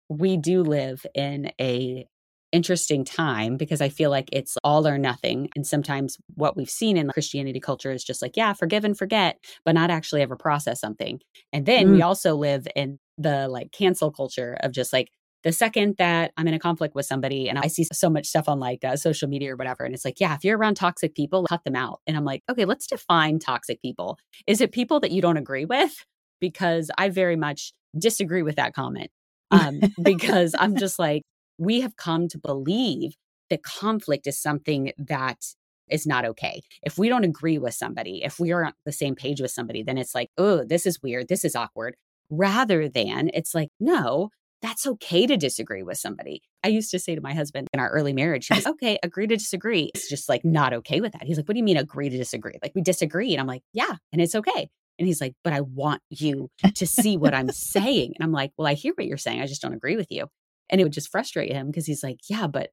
we 0.10 0.38
do 0.38 0.64
live 0.64 1.06
in 1.14 1.52
a 1.60 2.08
interesting 2.52 3.04
time 3.04 3.58
because 3.58 3.82
I 3.82 3.90
feel 3.90 4.10
like 4.10 4.30
it's 4.32 4.58
all 4.64 4.88
or 4.88 4.98
nothing. 4.98 5.50
And 5.56 5.66
sometimes 5.66 6.18
what 6.36 6.56
we've 6.56 6.70
seen 6.70 6.98
in 6.98 7.10
Christianity 7.10 7.60
culture 7.60 7.92
is 7.92 8.04
just 8.04 8.22
like, 8.22 8.38
yeah, 8.38 8.54
forgive 8.54 8.86
and 8.86 8.98
forget, 8.98 9.38
but 9.66 9.76
not 9.76 9.90
actually 9.90 10.22
ever 10.22 10.36
process 10.36 10.80
something. 10.80 11.20
And 11.52 11.66
then 11.66 11.88
mm. 11.88 11.92
we 11.94 12.02
also 12.02 12.36
live 12.36 12.68
in 12.76 13.00
the 13.18 13.48
like 13.48 13.72
cancel 13.72 14.12
culture 14.12 14.58
of 14.62 14.72
just 14.72 14.94
like, 14.94 15.10
the 15.44 15.52
second 15.52 15.96
that 15.98 16.34
I'm 16.36 16.48
in 16.48 16.54
a 16.54 16.60
conflict 16.60 16.96
with 16.96 17.06
somebody 17.06 17.48
and 17.48 17.60
I 17.60 17.68
see 17.68 17.86
so 17.94 18.10
much 18.10 18.28
stuff 18.28 18.50
on 18.50 18.60
like 18.60 18.84
uh, 18.84 18.96
social 18.98 19.30
media 19.30 19.54
or 19.54 19.56
whatever, 19.56 19.84
and 19.84 19.94
it's 19.94 20.04
like, 20.04 20.20
yeah, 20.20 20.34
if 20.34 20.44
you're 20.44 20.58
around 20.58 20.76
toxic 20.76 21.16
people, 21.16 21.46
cut 21.48 21.64
them 21.64 21.76
out. 21.76 22.02
And 22.08 22.18
I'm 22.18 22.26
like, 22.26 22.42
okay, 22.50 22.66
let's 22.66 22.88
define 22.88 23.40
toxic 23.40 23.82
people. 23.82 24.18
Is 24.46 24.62
it 24.62 24.72
people 24.72 25.00
that 25.02 25.12
you 25.12 25.22
don't 25.22 25.38
agree 25.38 25.66
with? 25.66 26.06
Because 26.42 26.92
I 26.98 27.10
very 27.10 27.36
much 27.36 27.72
disagree 27.98 28.44
with 28.44 28.56
that 28.56 28.74
comment. 28.74 29.10
Um, 29.50 29.80
because 30.04 30.54
I'm 30.60 30.76
just 30.76 31.00
like, 31.00 31.22
we 31.58 31.82
have 31.82 31.96
come 31.96 32.28
to 32.30 32.38
believe 32.38 33.16
that 33.50 33.64
conflict 33.64 34.28
is 34.28 34.40
something 34.40 34.92
that 34.98 35.44
is 35.90 36.06
not 36.06 36.26
okay. 36.26 36.62
If 36.84 36.98
we 36.98 37.10
don't 37.10 37.24
agree 37.24 37.58
with 37.58 37.74
somebody, 37.74 38.24
if 38.24 38.40
we 38.40 38.52
are 38.52 38.66
on 38.66 38.74
the 38.86 38.92
same 38.92 39.16
page 39.16 39.42
with 39.42 39.52
somebody, 39.52 39.84
then 39.84 39.98
it's 39.98 40.14
like, 40.14 40.30
oh, 40.38 40.64
this 40.66 40.86
is 40.86 41.02
weird. 41.02 41.28
This 41.28 41.46
is 41.46 41.56
awkward. 41.56 41.96
Rather 42.30 42.90
than 42.90 43.32
it's 43.34 43.56
like, 43.56 43.70
no, 43.80 44.30
that's 44.62 44.88
okay 44.88 45.28
to 45.28 45.38
disagree 45.38 45.84
with 45.84 45.98
somebody. 45.98 46.42
I 46.64 46.70
used 46.70 46.92
to 46.92 47.00
say 47.00 47.16
to 47.16 47.22
my 47.22 47.34
husband 47.34 47.68
in 47.74 47.80
our 47.80 47.90
early 47.90 48.14
marriage, 48.14 48.48
he's 48.48 48.68
okay, 48.68 48.98
agree 49.04 49.28
to 49.28 49.38
disagree. 49.38 49.92
It's 49.94 50.10
just 50.10 50.28
like 50.28 50.44
not 50.44 50.74
okay 50.74 51.00
with 51.00 51.14
that. 51.14 51.24
He's 51.24 51.38
like, 51.38 51.48
what 51.48 51.54
do 51.54 51.60
you 51.60 51.64
mean 51.64 51.78
agree 51.78 52.10
to 52.10 52.18
disagree? 52.18 52.58
Like 52.62 52.74
we 52.76 52.82
disagree. 52.82 53.34
And 53.34 53.40
I'm 53.40 53.48
like, 53.48 53.64
yeah, 53.74 53.96
and 54.12 54.22
it's 54.22 54.36
okay. 54.36 54.70
And 55.00 55.08
he's 55.08 55.22
like, 55.22 55.36
but 55.44 55.54
I 55.54 55.62
want 55.62 56.02
you 56.10 56.50
to 56.74 56.88
see 56.88 57.18
what 57.18 57.36
I'm 57.36 57.50
saying. 57.52 58.14
And 58.16 58.24
I'm 58.24 58.32
like, 58.32 58.52
well, 58.58 58.68
I 58.68 58.74
hear 58.74 58.94
what 58.96 59.06
you're 59.06 59.18
saying. 59.18 59.42
I 59.42 59.46
just 59.46 59.62
don't 59.62 59.74
agree 59.74 59.96
with 59.96 60.08
you. 60.10 60.28
And 60.70 60.82
it 60.82 60.84
would 60.84 60.94
just 60.94 61.12
frustrate 61.12 61.52
him 61.52 61.68
because 61.68 61.86
he's 61.86 62.04
like, 62.04 62.20
yeah, 62.30 62.48
but 62.48 62.72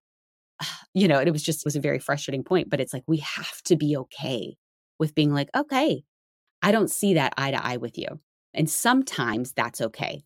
you 0.95 1.09
know, 1.09 1.19
it 1.19 1.31
was 1.31 1.43
just 1.43 1.61
it 1.61 1.67
was 1.67 1.77
a 1.77 1.81
very 1.81 1.99
frustrating 1.99 2.45
point. 2.45 2.71
But 2.71 2.81
it's 2.81 2.93
like 2.93 3.05
we 3.07 3.19
have 3.19 3.63
to 3.65 3.77
be 3.77 3.97
okay 3.97 4.57
with 4.99 5.15
being 5.15 5.33
like, 5.33 5.51
okay, 5.57 6.05
I 6.63 6.73
don't 6.73 6.91
see 6.91 7.15
that 7.15 7.35
eye 7.37 7.51
to 7.51 7.65
eye 7.65 7.77
with 7.77 7.99
you. 7.99 8.21
And 8.55 8.71
sometimes 8.71 9.53
that's 9.53 9.81
okay. 9.81 10.25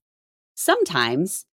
Sometimes 0.54 1.46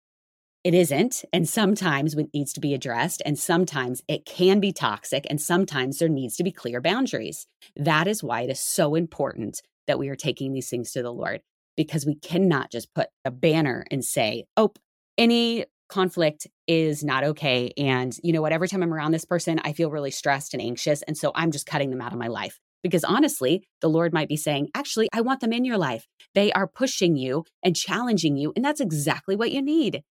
it 0.65 0.75
isn't. 0.75 1.25
And 1.33 1.49
sometimes 1.49 2.15
it 2.15 2.29
needs 2.33 2.53
to 2.53 2.61
be 2.61 2.73
addressed. 2.73 3.21
And 3.27 3.39
sometimes 3.39 4.03
it 4.09 4.25
can 4.25 4.61
be 4.61 4.73
toxic. 4.73 5.27
And 5.29 5.41
sometimes 5.41 5.99
there 5.99 6.09
needs 6.09 6.37
to 6.37 6.45
be 6.45 6.53
clear 6.53 6.81
boundaries. 6.81 7.47
That 7.77 8.07
is 8.07 8.23
why 8.23 8.43
it 8.43 8.51
is 8.51 8.61
so 8.61 8.95
important 8.95 9.61
that 9.87 9.99
we 9.99 10.09
are 10.09 10.17
taking 10.17 10.53
these 10.53 10.71
things 10.71 10.93
to 10.93 11.03
the 11.03 11.13
Lord 11.13 11.41
because 11.77 12.07
we 12.07 12.15
cannot 12.15 12.71
just 12.71 12.95
put 12.95 13.09
a 13.25 13.31
banner 13.31 13.85
and 13.91 14.05
say, 14.05 14.45
oh, 14.57 14.73
any 15.19 15.67
conflict 15.93 16.47
is 16.67 17.05
not 17.05 17.23
okay. 17.23 17.73
And 17.77 18.17
you 18.23 18.33
know 18.33 18.41
what? 18.41 18.53
Every 18.53 18.67
time 18.67 18.83
I'm 18.83 18.95
around 18.95 19.13
this 19.13 19.25
person, 19.25 19.61
I 19.63 19.75
feel 19.75 19.91
really 19.91 20.11
stressed 20.11 20.55
and 20.55 20.63
anxious. 20.63 21.03
And 21.03 21.17
so 21.17 21.33
I'm 21.35 21.51
just 21.51 21.67
cutting 21.67 21.91
them 21.91 22.01
out 22.01 22.13
of 22.13 22.19
my 22.19 22.29
life. 22.29 22.59
Because 22.83 23.05
honestly, 23.05 23.63
the 23.81 23.89
Lord 23.89 24.13
might 24.13 24.29
be 24.29 24.37
saying, 24.37 24.69
actually, 24.75 25.09
I 25.13 25.21
want 25.21 25.41
them 25.41 25.53
in 25.53 25.65
your 25.65 25.79
life. 25.79 26.09
They 26.35 26.51
are 26.53 26.67
pushing 26.67 27.17
you 27.17 27.45
and 27.63 27.77
challenging 27.77 28.37
you. 28.37 28.53
And 28.57 28.65
that's 28.65 28.81
exactly 28.81 29.37
what 29.37 29.53
you 29.53 29.63
need. 29.63 30.03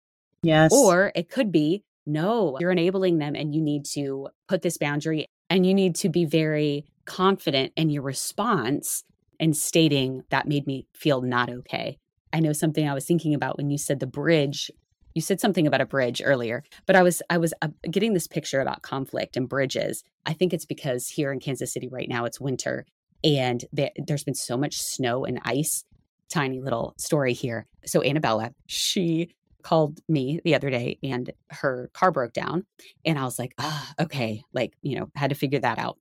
Yes. 0.43 0.71
Or 0.73 1.11
it 1.15 1.31
could 1.31 1.51
be, 1.51 1.83
no, 2.07 2.57
you're 2.61 2.71
enabling 2.71 3.19
them 3.19 3.35
and 3.35 3.55
you 3.55 3.61
need 3.61 3.85
to 3.95 4.29
put 4.49 4.63
this 4.63 4.79
boundary 4.79 5.27
and 5.49 5.67
you 5.67 5.75
need 5.75 5.97
to 5.97 6.09
be 6.09 6.27
very 6.27 6.85
confident 7.07 7.73
in 7.77 7.91
your 7.91 8.03
response 8.03 9.03
and 9.41 9.57
stating 9.57 10.23
that 10.31 10.47
made 10.47 10.67
me 10.67 10.87
feel 10.95 11.23
not 11.23 11.51
okay. 11.51 11.99
I 12.33 12.41
know 12.41 12.53
something 12.53 12.89
I 12.89 12.95
was 12.95 13.05
thinking 13.05 13.35
about 13.35 13.57
when 13.57 13.71
you 13.71 13.79
said 13.79 13.99
the 13.99 14.07
bridge. 14.07 14.71
You 15.15 15.23
said 15.23 15.41
something 15.41 15.67
about 15.67 15.81
a 15.81 15.87
bridge 15.87 16.23
earlier, 16.25 16.63
but 16.87 16.97
I 16.97 17.03
was 17.03 17.23
I 17.29 17.39
was 17.39 17.53
uh, 17.63 17.69
getting 17.91 18.15
this 18.15 18.27
picture 18.27 18.61
about 18.61 18.83
conflict 18.83 19.37
and 19.37 19.49
bridges. 19.49 20.05
I 20.27 20.33
think 20.33 20.53
it's 20.53 20.65
because 20.65 21.09
here 21.09 21.33
in 21.33 21.41
Kansas 21.41 21.73
City 21.73 21.89
right 21.89 22.09
now 22.09 22.25
it's 22.25 22.41
winter 22.41 22.87
and 23.25 23.65
there, 23.73 23.91
there's 23.97 24.25
been 24.25 24.35
so 24.35 24.57
much 24.57 24.81
snow 24.81 25.25
and 25.25 25.41
ice. 25.45 25.85
Tiny 26.29 26.61
little 26.61 26.95
story 26.97 27.33
here. 27.33 27.67
So 27.85 28.05
Annabella, 28.05 28.55
she 28.67 29.35
called 29.63 30.01
me 30.09 30.41
the 30.45 30.55
other 30.55 30.71
day 30.71 30.99
and 31.03 31.33
her 31.51 31.91
car 31.93 32.13
broke 32.13 32.33
down 32.33 32.65
and 33.05 33.19
I 33.19 33.25
was 33.25 33.39
like, 33.39 33.53
"Ah, 33.59 33.93
okay, 34.01 34.43
like, 34.53 34.75
you 34.81 34.99
know, 34.99 35.11
had 35.17 35.31
to 35.31 35.37
figure 35.37 35.59
that 35.59 35.79
out." 35.79 35.99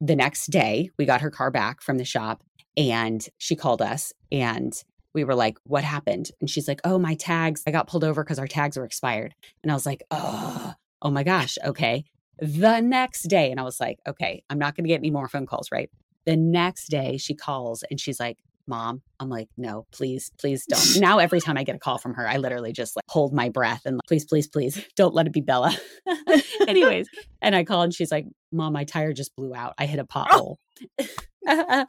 The 0.00 0.16
next 0.16 0.46
day, 0.46 0.90
we 0.96 1.06
got 1.06 1.22
her 1.22 1.30
car 1.30 1.50
back 1.50 1.82
from 1.82 1.98
the 1.98 2.04
shop 2.04 2.44
and 2.76 3.26
she 3.38 3.56
called 3.56 3.82
us 3.82 4.12
and 4.30 4.72
we 5.14 5.24
were 5.24 5.34
like, 5.34 5.56
what 5.64 5.84
happened? 5.84 6.30
And 6.40 6.50
she's 6.50 6.68
like, 6.68 6.80
oh, 6.84 6.98
my 6.98 7.14
tags, 7.14 7.62
I 7.66 7.70
got 7.70 7.86
pulled 7.86 8.04
over 8.04 8.22
because 8.22 8.38
our 8.38 8.48
tags 8.48 8.76
were 8.76 8.84
expired. 8.84 9.34
And 9.62 9.70
I 9.70 9.74
was 9.74 9.86
like, 9.86 10.02
oh, 10.10 10.74
oh 11.02 11.10
my 11.10 11.22
gosh, 11.22 11.56
okay. 11.64 12.04
The 12.40 12.80
next 12.80 13.22
day, 13.24 13.50
and 13.50 13.60
I 13.60 13.62
was 13.62 13.78
like, 13.78 14.00
okay, 14.06 14.42
I'm 14.50 14.58
not 14.58 14.76
going 14.76 14.84
to 14.84 14.88
get 14.88 14.98
any 14.98 15.10
more 15.10 15.28
phone 15.28 15.46
calls, 15.46 15.68
right? 15.70 15.88
The 16.26 16.36
next 16.36 16.88
day, 16.88 17.16
she 17.16 17.34
calls 17.34 17.84
and 17.88 18.00
she's 18.00 18.18
like, 18.18 18.38
mom 18.66 19.02
i'm 19.20 19.28
like 19.28 19.48
no 19.56 19.86
please 19.92 20.30
please 20.38 20.64
don't 20.66 20.96
now 21.00 21.18
every 21.18 21.40
time 21.40 21.56
i 21.58 21.64
get 21.64 21.76
a 21.76 21.78
call 21.78 21.98
from 21.98 22.14
her 22.14 22.26
i 22.26 22.36
literally 22.38 22.72
just 22.72 22.96
like 22.96 23.04
hold 23.08 23.32
my 23.32 23.48
breath 23.48 23.82
and 23.84 23.96
like, 23.96 24.06
please 24.06 24.24
please 24.24 24.48
please 24.48 24.82
don't 24.96 25.14
let 25.14 25.26
it 25.26 25.32
be 25.32 25.40
bella 25.40 25.76
anyways 26.66 27.08
and 27.42 27.54
i 27.54 27.64
call 27.64 27.82
and 27.82 27.94
she's 27.94 28.10
like 28.10 28.26
mom 28.52 28.72
my 28.72 28.84
tire 28.84 29.12
just 29.12 29.34
blew 29.36 29.54
out 29.54 29.74
i 29.78 29.86
hit 29.86 29.98
a 29.98 30.04
pothole 30.04 30.56
oh. 30.98 31.06
and 31.46 31.86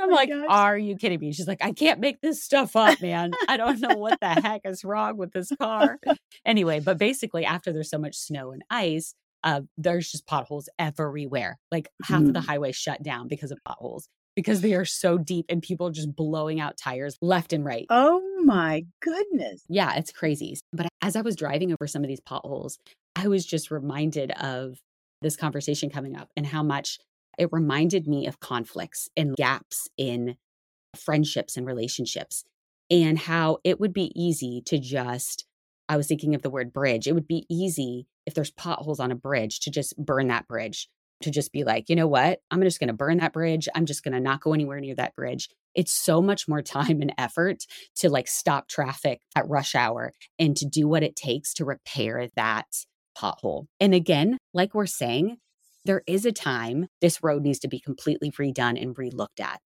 I'm 0.00 0.10
oh 0.10 0.14
like, 0.14 0.28
gosh. 0.28 0.46
are 0.48 0.78
you 0.78 0.96
kidding 0.96 1.20
me? 1.20 1.32
She's 1.32 1.48
like, 1.48 1.64
I 1.64 1.72
can't 1.72 2.00
make 2.00 2.20
this 2.20 2.42
stuff 2.42 2.76
up, 2.76 3.00
man. 3.00 3.32
I 3.48 3.56
don't 3.56 3.80
know 3.80 3.96
what 3.96 4.20
the 4.20 4.28
heck 4.28 4.62
is 4.64 4.84
wrong 4.84 5.16
with 5.16 5.32
this 5.32 5.50
car. 5.60 5.98
anyway, 6.44 6.80
but 6.80 6.98
basically, 6.98 7.44
after 7.44 7.72
there's 7.72 7.90
so 7.90 7.98
much 7.98 8.16
snow 8.16 8.52
and 8.52 8.62
ice, 8.70 9.14
uh, 9.44 9.62
there's 9.78 10.10
just 10.10 10.26
potholes 10.26 10.68
everywhere. 10.78 11.58
Like 11.70 11.88
half 12.04 12.22
mm. 12.22 12.28
of 12.28 12.34
the 12.34 12.40
mm. 12.40 12.46
highway 12.46 12.72
shut 12.72 13.02
down 13.02 13.28
because 13.28 13.50
of 13.50 13.58
potholes 13.64 14.08
because 14.36 14.60
they 14.60 14.74
are 14.74 14.84
so 14.84 15.16
deep 15.18 15.46
and 15.48 15.62
people 15.62 15.88
are 15.88 15.92
just 15.92 16.14
blowing 16.14 16.60
out 16.60 16.76
tires 16.76 17.16
left 17.22 17.52
and 17.52 17.64
right. 17.64 17.86
Oh 17.88 18.22
my 18.44 18.84
goodness. 19.00 19.62
Yeah, 19.68 19.94
it's 19.96 20.12
crazy. 20.12 20.58
But 20.72 20.88
as 21.02 21.16
I 21.16 21.22
was 21.22 21.34
driving 21.34 21.72
over 21.72 21.86
some 21.86 22.02
of 22.02 22.08
these 22.08 22.20
potholes, 22.20 22.78
I 23.16 23.28
was 23.28 23.46
just 23.46 23.70
reminded 23.70 24.30
of 24.32 24.78
this 25.22 25.36
conversation 25.36 25.88
coming 25.88 26.14
up 26.14 26.28
and 26.36 26.46
how 26.46 26.62
much 26.62 26.98
it 27.38 27.48
reminded 27.52 28.06
me 28.06 28.26
of 28.26 28.40
conflicts 28.40 29.08
and 29.16 29.36
gaps 29.36 29.88
in 29.96 30.36
friendships 30.96 31.56
and 31.56 31.66
relationships, 31.66 32.44
and 32.90 33.18
how 33.18 33.58
it 33.64 33.78
would 33.80 33.92
be 33.92 34.12
easy 34.14 34.62
to 34.66 34.78
just, 34.78 35.44
I 35.88 35.96
was 35.96 36.06
thinking 36.06 36.34
of 36.34 36.42
the 36.42 36.50
word 36.50 36.72
bridge. 36.72 37.06
It 37.06 37.12
would 37.12 37.28
be 37.28 37.46
easy 37.50 38.06
if 38.26 38.34
there's 38.34 38.50
potholes 38.50 39.00
on 39.00 39.12
a 39.12 39.16
bridge 39.16 39.60
to 39.60 39.70
just 39.70 39.96
burn 39.96 40.28
that 40.28 40.48
bridge, 40.48 40.88
to 41.22 41.30
just 41.30 41.52
be 41.52 41.64
like, 41.64 41.88
you 41.88 41.96
know 41.96 42.06
what? 42.06 42.40
I'm 42.50 42.62
just 42.62 42.80
going 42.80 42.88
to 42.88 42.94
burn 42.94 43.18
that 43.18 43.32
bridge. 43.32 43.68
I'm 43.74 43.86
just 43.86 44.02
going 44.02 44.14
to 44.14 44.20
not 44.20 44.40
go 44.40 44.52
anywhere 44.52 44.80
near 44.80 44.94
that 44.96 45.14
bridge. 45.14 45.48
It's 45.74 45.92
so 45.92 46.22
much 46.22 46.48
more 46.48 46.62
time 46.62 47.02
and 47.02 47.12
effort 47.18 47.64
to 47.96 48.08
like 48.08 48.28
stop 48.28 48.68
traffic 48.68 49.20
at 49.34 49.48
rush 49.48 49.74
hour 49.74 50.12
and 50.38 50.56
to 50.56 50.66
do 50.66 50.88
what 50.88 51.02
it 51.02 51.16
takes 51.16 51.52
to 51.54 51.64
repair 51.64 52.28
that 52.36 52.66
pothole. 53.16 53.66
And 53.80 53.94
again, 53.94 54.38
like 54.54 54.74
we're 54.74 54.86
saying, 54.86 55.36
there 55.86 56.02
is 56.06 56.24
a 56.24 56.32
time 56.32 56.88
this 57.00 57.22
road 57.22 57.42
needs 57.42 57.58
to 57.60 57.68
be 57.68 57.80
completely 57.80 58.30
redone 58.30 58.80
and 58.80 58.94
relooked 58.96 59.40
at. 59.40 59.60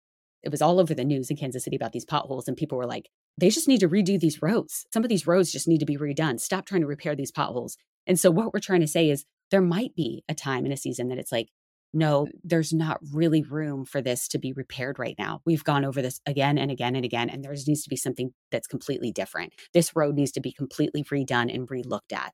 It 0.44 0.50
was 0.50 0.62
all 0.62 0.80
over 0.80 0.94
the 0.94 1.06
news 1.06 1.30
in 1.30 1.38
Kansas 1.38 1.64
City 1.64 1.76
about 1.76 1.94
these 1.94 2.06
potholes, 2.06 2.48
and 2.48 2.56
people 2.56 2.78
were 2.78 2.86
like, 2.86 3.10
they 3.38 3.50
just 3.50 3.68
need 3.68 3.80
to 3.82 3.90
redo 3.90 4.20
these 4.20 4.42
roads. 4.42 4.86
Some 4.92 5.04
of 5.04 5.10
these 5.10 5.28
roads 5.28 5.52
just 5.52 5.68
need 5.68 5.80
to 5.80 5.86
be 5.86 5.98
redone. 5.98 6.40
Stop 6.40 6.66
trying 6.66 6.82
to 6.82 6.88
repair 6.88 7.16
these 7.16 7.32
potholes. 7.32 7.78
And 8.08 8.20
so, 8.20 8.32
what 8.32 8.54
we're 8.54 8.60
trying 8.60 8.82
to 8.82 8.88
say 8.88 9.10
is 9.10 9.26
there 9.52 9.62
might 9.62 9.96
be 9.96 10.24
a 10.28 10.34
time 10.34 10.66
in 10.66 10.72
a 10.72 10.78
season 10.78 11.10
that 11.10 11.18
it's 11.18 11.32
like, 11.32 11.50
no, 11.94 12.28
there's 12.44 12.74
not 12.74 13.00
really 13.14 13.44
room 13.44 13.86
for 13.86 14.02
this 14.02 14.28
to 14.30 14.40
be 14.40 14.54
repaired 14.54 15.00
right 15.00 15.16
now. 15.18 15.42
We've 15.46 15.64
gone 15.64 15.86
over 15.86 16.02
this 16.02 16.20
again 16.26 16.58
and 16.58 16.70
again 16.70 16.96
and 16.96 17.06
again, 17.06 17.30
and 17.30 17.44
there 17.44 17.54
needs 17.54 17.84
to 17.84 17.90
be 17.90 17.96
something 17.96 18.32
that's 18.52 18.68
completely 18.68 19.12
different. 19.12 19.54
This 19.74 19.96
road 19.96 20.16
needs 20.16 20.32
to 20.34 20.42
be 20.42 20.52
completely 20.52 21.04
redone 21.04 21.54
and 21.54 21.68
relooked 21.68 22.14
at. 22.14 22.34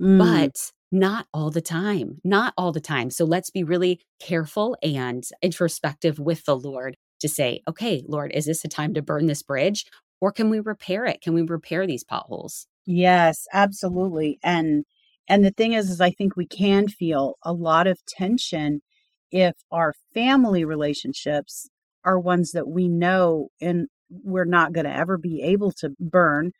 Mm. 0.00 0.18
But 0.18 0.72
not 0.92 1.26
all 1.32 1.50
the 1.50 1.60
time, 1.60 2.20
not 2.24 2.52
all 2.56 2.72
the 2.72 2.80
time. 2.80 3.10
So 3.10 3.24
let's 3.24 3.50
be 3.50 3.62
really 3.64 4.00
careful 4.20 4.76
and 4.82 5.24
introspective 5.42 6.18
with 6.18 6.44
the 6.44 6.56
Lord 6.56 6.96
to 7.20 7.28
say, 7.28 7.62
okay, 7.68 8.02
Lord, 8.08 8.32
is 8.34 8.46
this 8.46 8.64
a 8.64 8.68
time 8.68 8.94
to 8.94 9.02
burn 9.02 9.26
this 9.26 9.42
bridge 9.42 9.86
or 10.20 10.32
can 10.32 10.50
we 10.50 10.60
repair 10.60 11.04
it? 11.04 11.20
Can 11.20 11.34
we 11.34 11.42
repair 11.42 11.86
these 11.86 12.04
potholes? 12.04 12.66
Yes, 12.86 13.46
absolutely. 13.52 14.38
And 14.42 14.84
and 15.28 15.44
the 15.44 15.50
thing 15.50 15.72
is 15.74 15.90
is 15.90 16.00
I 16.00 16.10
think 16.10 16.36
we 16.36 16.46
can 16.46 16.88
feel 16.88 17.36
a 17.44 17.52
lot 17.52 17.86
of 17.86 18.04
tension 18.06 18.82
if 19.30 19.54
our 19.70 19.94
family 20.12 20.64
relationships 20.64 21.68
are 22.04 22.18
ones 22.18 22.52
that 22.52 22.66
we 22.68 22.88
know 22.88 23.48
and 23.60 23.88
we're 24.10 24.44
not 24.44 24.72
going 24.72 24.86
to 24.86 24.96
ever 24.96 25.16
be 25.18 25.42
able 25.42 25.70
to 25.72 25.90
burn 26.00 26.52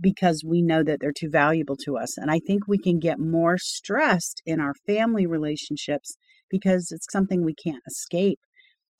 because 0.00 0.44
we 0.46 0.62
know 0.62 0.82
that 0.82 1.00
they're 1.00 1.12
too 1.12 1.30
valuable 1.30 1.76
to 1.84 1.96
us. 1.96 2.16
And 2.18 2.30
I 2.30 2.40
think 2.40 2.66
we 2.66 2.78
can 2.78 2.98
get 2.98 3.18
more 3.18 3.58
stressed 3.58 4.42
in 4.46 4.60
our 4.60 4.74
family 4.86 5.26
relationships 5.26 6.16
because 6.50 6.90
it's 6.90 7.06
something 7.10 7.44
we 7.44 7.54
can't 7.54 7.82
escape. 7.86 8.40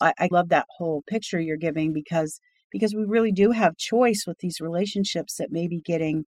I, 0.01 0.13
I 0.19 0.29
love 0.31 0.49
that 0.49 0.67
whole 0.79 1.03
picture 1.09 1.41
you're 1.41 1.57
giving 1.57 1.93
because 1.93 2.41
because 2.73 2.95
we 2.95 3.05
really 3.05 3.33
do 3.33 3.51
have 3.51 3.77
choice 3.77 4.25
with 4.27 4.39
these 4.39 4.61
relationships 4.61 5.37
that 5.39 5.51
may 5.51 5.67
be 5.67 5.81
getting 5.85 6.25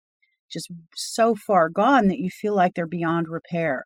just 0.52 0.72
so 0.96 1.36
far 1.36 1.70
gone 1.70 2.08
that 2.08 2.20
you 2.20 2.30
feel 2.30 2.56
like 2.56 2.74
they're 2.74 2.88
beyond 2.88 3.28
repair. 3.28 3.84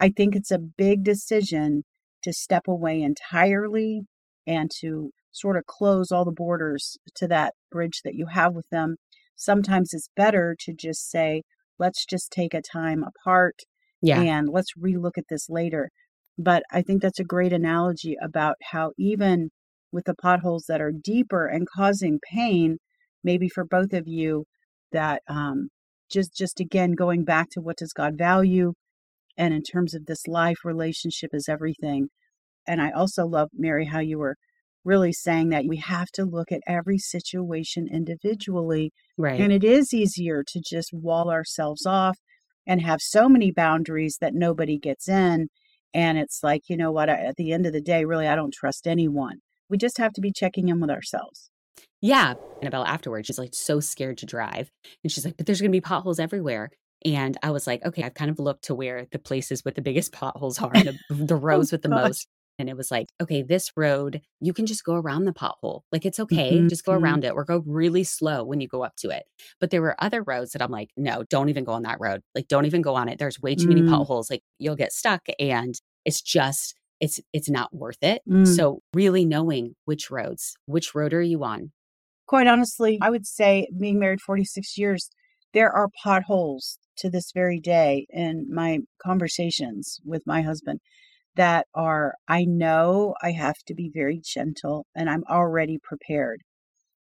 I 0.00 0.10
think 0.10 0.34
it's 0.36 0.50
a 0.50 0.58
big 0.58 1.04
decision 1.04 1.82
to 2.22 2.32
step 2.32 2.62
away 2.68 3.02
entirely 3.02 4.02
and 4.46 4.70
to 4.80 5.10
sort 5.32 5.56
of 5.56 5.66
close 5.66 6.10
all 6.10 6.24
the 6.24 6.32
borders 6.32 6.96
to 7.16 7.28
that 7.28 7.54
bridge 7.70 8.00
that 8.04 8.14
you 8.14 8.26
have 8.26 8.54
with 8.54 8.68
them 8.70 8.96
sometimes 9.36 9.90
it's 9.92 10.08
better 10.16 10.56
to 10.60 10.72
just 10.72 11.10
say, 11.10 11.42
let's 11.78 12.04
just 12.04 12.30
take 12.30 12.54
a 12.54 12.62
time 12.62 13.04
apart 13.04 13.54
yeah. 14.02 14.20
and 14.20 14.48
let's 14.48 14.72
relook 14.78 15.18
at 15.18 15.24
this 15.28 15.48
later. 15.48 15.90
But 16.38 16.62
I 16.72 16.82
think 16.82 17.02
that's 17.02 17.20
a 17.20 17.24
great 17.24 17.52
analogy 17.52 18.16
about 18.22 18.56
how 18.72 18.92
even 18.98 19.50
with 19.92 20.04
the 20.04 20.14
potholes 20.14 20.64
that 20.68 20.80
are 20.80 20.92
deeper 20.92 21.46
and 21.46 21.66
causing 21.74 22.18
pain, 22.32 22.78
maybe 23.24 23.48
for 23.48 23.64
both 23.64 23.92
of 23.92 24.04
you, 24.06 24.44
that 24.92 25.22
um, 25.28 25.68
just 26.10 26.36
just 26.36 26.60
again 26.60 26.92
going 26.92 27.24
back 27.24 27.48
to 27.52 27.60
what 27.60 27.76
does 27.78 27.92
God 27.92 28.18
value, 28.18 28.74
and 29.36 29.54
in 29.54 29.62
terms 29.62 29.94
of 29.94 30.06
this 30.06 30.26
life 30.26 30.58
relationship 30.64 31.30
is 31.32 31.48
everything. 31.48 32.08
And 32.66 32.82
I 32.82 32.90
also 32.90 33.26
love 33.26 33.48
Mary 33.54 33.86
how 33.86 34.00
you 34.00 34.18
were 34.18 34.36
really 34.86 35.12
saying 35.12 35.50
that 35.50 35.66
we 35.66 35.76
have 35.78 36.10
to 36.12 36.24
look 36.24 36.52
at 36.52 36.60
every 36.66 36.98
situation 36.98 37.88
individually. 37.90 38.92
Right. 39.18 39.40
And 39.40 39.52
it 39.52 39.64
is 39.64 39.92
easier 39.92 40.44
to 40.46 40.60
just 40.64 40.92
wall 40.92 41.30
ourselves 41.30 41.84
off 41.84 42.18
and 42.66 42.80
have 42.80 43.00
so 43.02 43.28
many 43.28 43.50
boundaries 43.50 44.18
that 44.20 44.34
nobody 44.34 44.78
gets 44.78 45.08
in. 45.08 45.48
And 45.92 46.18
it's 46.18 46.40
like, 46.42 46.62
you 46.68 46.76
know 46.76 46.92
what, 46.92 47.08
at 47.08 47.36
the 47.36 47.52
end 47.52 47.66
of 47.66 47.72
the 47.72 47.80
day, 47.80 48.04
really, 48.04 48.26
I 48.26 48.36
don't 48.36 48.54
trust 48.54 48.86
anyone. 48.86 49.40
We 49.68 49.76
just 49.76 49.98
have 49.98 50.12
to 50.14 50.20
be 50.20 50.32
checking 50.32 50.68
in 50.68 50.80
with 50.80 50.90
ourselves. 50.90 51.50
Yeah. 52.00 52.34
Annabelle 52.62 52.84
afterwards, 52.84 53.26
she's 53.26 53.38
like 53.38 53.54
so 53.54 53.80
scared 53.80 54.18
to 54.18 54.26
drive. 54.26 54.70
And 55.02 55.10
she's 55.10 55.24
like, 55.24 55.36
but 55.36 55.46
there's 55.46 55.60
going 55.60 55.70
to 55.70 55.76
be 55.76 55.80
potholes 55.80 56.20
everywhere. 56.20 56.70
And 57.04 57.36
I 57.42 57.50
was 57.50 57.66
like, 57.66 57.84
okay, 57.84 58.02
I've 58.02 58.14
kind 58.14 58.30
of 58.30 58.38
looked 58.38 58.64
to 58.64 58.74
where 58.74 59.06
the 59.10 59.18
places 59.18 59.64
with 59.64 59.74
the 59.74 59.82
biggest 59.82 60.12
potholes 60.12 60.60
are, 60.60 60.72
the, 60.72 60.98
the 61.10 61.34
oh 61.34 61.38
roads 61.38 61.72
oh, 61.72 61.74
with 61.74 61.82
the 61.82 61.88
gosh. 61.88 62.04
most. 62.08 62.28
And 62.58 62.68
it 62.68 62.76
was 62.76 62.90
like, 62.90 63.08
okay, 63.20 63.42
this 63.42 63.72
road, 63.76 64.22
you 64.40 64.52
can 64.52 64.66
just 64.66 64.84
go 64.84 64.94
around 64.94 65.24
the 65.24 65.32
pothole. 65.32 65.82
Like 65.92 66.06
it's 66.06 66.18
okay. 66.20 66.54
Mm-hmm. 66.54 66.68
Just 66.68 66.84
go 66.84 66.92
mm-hmm. 66.92 67.04
around 67.04 67.24
it 67.24 67.32
or 67.32 67.44
go 67.44 67.62
really 67.66 68.04
slow 68.04 68.44
when 68.44 68.60
you 68.60 68.68
go 68.68 68.82
up 68.82 68.96
to 68.96 69.10
it. 69.10 69.24
But 69.60 69.70
there 69.70 69.82
were 69.82 70.02
other 70.02 70.22
roads 70.22 70.52
that 70.52 70.62
I'm 70.62 70.70
like, 70.70 70.90
no, 70.96 71.24
don't 71.24 71.48
even 71.48 71.64
go 71.64 71.72
on 71.72 71.82
that 71.82 72.00
road. 72.00 72.22
Like, 72.34 72.48
don't 72.48 72.66
even 72.66 72.82
go 72.82 72.94
on 72.94 73.08
it. 73.08 73.18
There's 73.18 73.40
way 73.40 73.54
too 73.54 73.64
mm-hmm. 73.64 73.68
many 73.68 73.82
mm. 73.82 73.90
potholes. 73.90 74.30
Like 74.30 74.42
you'll 74.58 74.76
get 74.76 74.92
stuck. 74.92 75.26
And 75.38 75.78
it's 76.04 76.22
just, 76.22 76.74
it's 77.00 77.20
it's 77.32 77.50
not 77.50 77.74
worth 77.74 78.02
it. 78.02 78.22
Mm. 78.28 78.46
So 78.46 78.80
really 78.94 79.26
knowing 79.26 79.74
which 79.84 80.10
roads, 80.10 80.56
which 80.66 80.94
road 80.94 81.12
are 81.12 81.22
you 81.22 81.44
on? 81.44 81.72
Quite 82.26 82.46
honestly, 82.46 82.98
I 83.02 83.10
would 83.10 83.26
say 83.26 83.68
being 83.78 83.98
married 83.98 84.20
46 84.20 84.78
years, 84.78 85.10
there 85.52 85.70
are 85.70 85.88
potholes 86.02 86.78
to 86.98 87.10
this 87.10 87.32
very 87.32 87.60
day 87.60 88.06
in 88.10 88.46
my 88.50 88.80
conversations 89.02 90.00
with 90.04 90.22
my 90.26 90.42
husband 90.42 90.80
that 91.36 91.66
are, 91.74 92.14
I 92.28 92.44
know 92.44 93.14
I 93.22 93.32
have 93.32 93.58
to 93.66 93.74
be 93.74 93.90
very 93.92 94.20
gentle 94.22 94.86
and 94.94 95.08
I'm 95.08 95.24
already 95.30 95.78
prepared. 95.82 96.42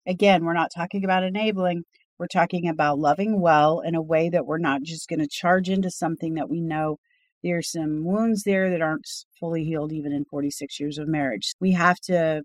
Again, 0.07 0.45
we're 0.45 0.53
not 0.53 0.71
talking 0.75 1.05
about 1.05 1.25
enabling, 1.25 1.85
we're 2.19 2.27
talking 2.27 2.69
about 2.69 2.99
loving 2.99 3.41
well 3.41 3.81
in 3.81 3.95
a 3.95 4.03
way 4.03 4.29
that 4.29 4.47
we're 4.47 4.59
not 4.59 4.83
just 4.83 5.09
going 5.09 5.21
to 5.21 5.29
charge 5.29 5.69
into 5.69 5.91
something 5.91 6.35
that 6.35 6.51
we 6.51 6.61
know 6.61 6.97
there's 7.43 7.71
some 7.71 8.05
wounds 8.05 8.43
there 8.45 8.71
that 8.71 8.83
aren't 8.83 9.07
fully 9.39 9.65
healed 9.65 9.93
even 9.93 10.13
in 10.13 10.25
46 10.25 10.81
years 10.81 10.99
of 10.99 11.09
marriage. 11.09 11.55
We 11.61 11.73
have 11.73 11.99
to 12.05 12.43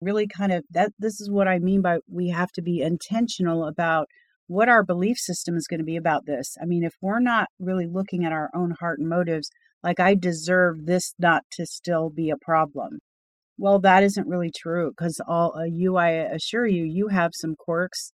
really 0.00 0.26
kind 0.26 0.52
of 0.52 0.64
that 0.70 0.92
this 0.98 1.20
is 1.20 1.30
what 1.30 1.48
I 1.48 1.58
mean 1.58 1.80
by 1.80 1.98
we 2.10 2.28
have 2.28 2.50
to 2.52 2.62
be 2.62 2.80
intentional 2.80 3.64
about 3.64 4.08
what 4.48 4.68
our 4.68 4.84
belief 4.84 5.16
system 5.16 5.56
is 5.56 5.66
going 5.66 5.78
to 5.78 5.84
be 5.84 5.96
about 5.96 6.26
this. 6.26 6.56
I 6.60 6.66
mean, 6.66 6.84
if 6.84 6.94
we're 7.00 7.20
not 7.20 7.48
really 7.58 7.86
looking 7.86 8.24
at 8.24 8.32
our 8.32 8.50
own 8.54 8.74
heart 8.80 8.98
and 8.98 9.08
motives, 9.08 9.48
like 9.82 10.00
I 10.00 10.14
deserve 10.14 10.86
this 10.86 11.14
not 11.18 11.42
to 11.52 11.66
still 11.66 12.10
be 12.10 12.30
a 12.30 12.36
problem. 12.36 13.00
Well, 13.58 13.78
that 13.80 14.02
isn't 14.02 14.28
really 14.28 14.50
true 14.54 14.90
because 14.90 15.20
all 15.26 15.54
uh, 15.56 15.64
you, 15.64 15.96
I 15.96 16.10
assure 16.10 16.66
you, 16.66 16.84
you 16.84 17.08
have 17.08 17.32
some 17.34 17.54
quirks 17.56 18.12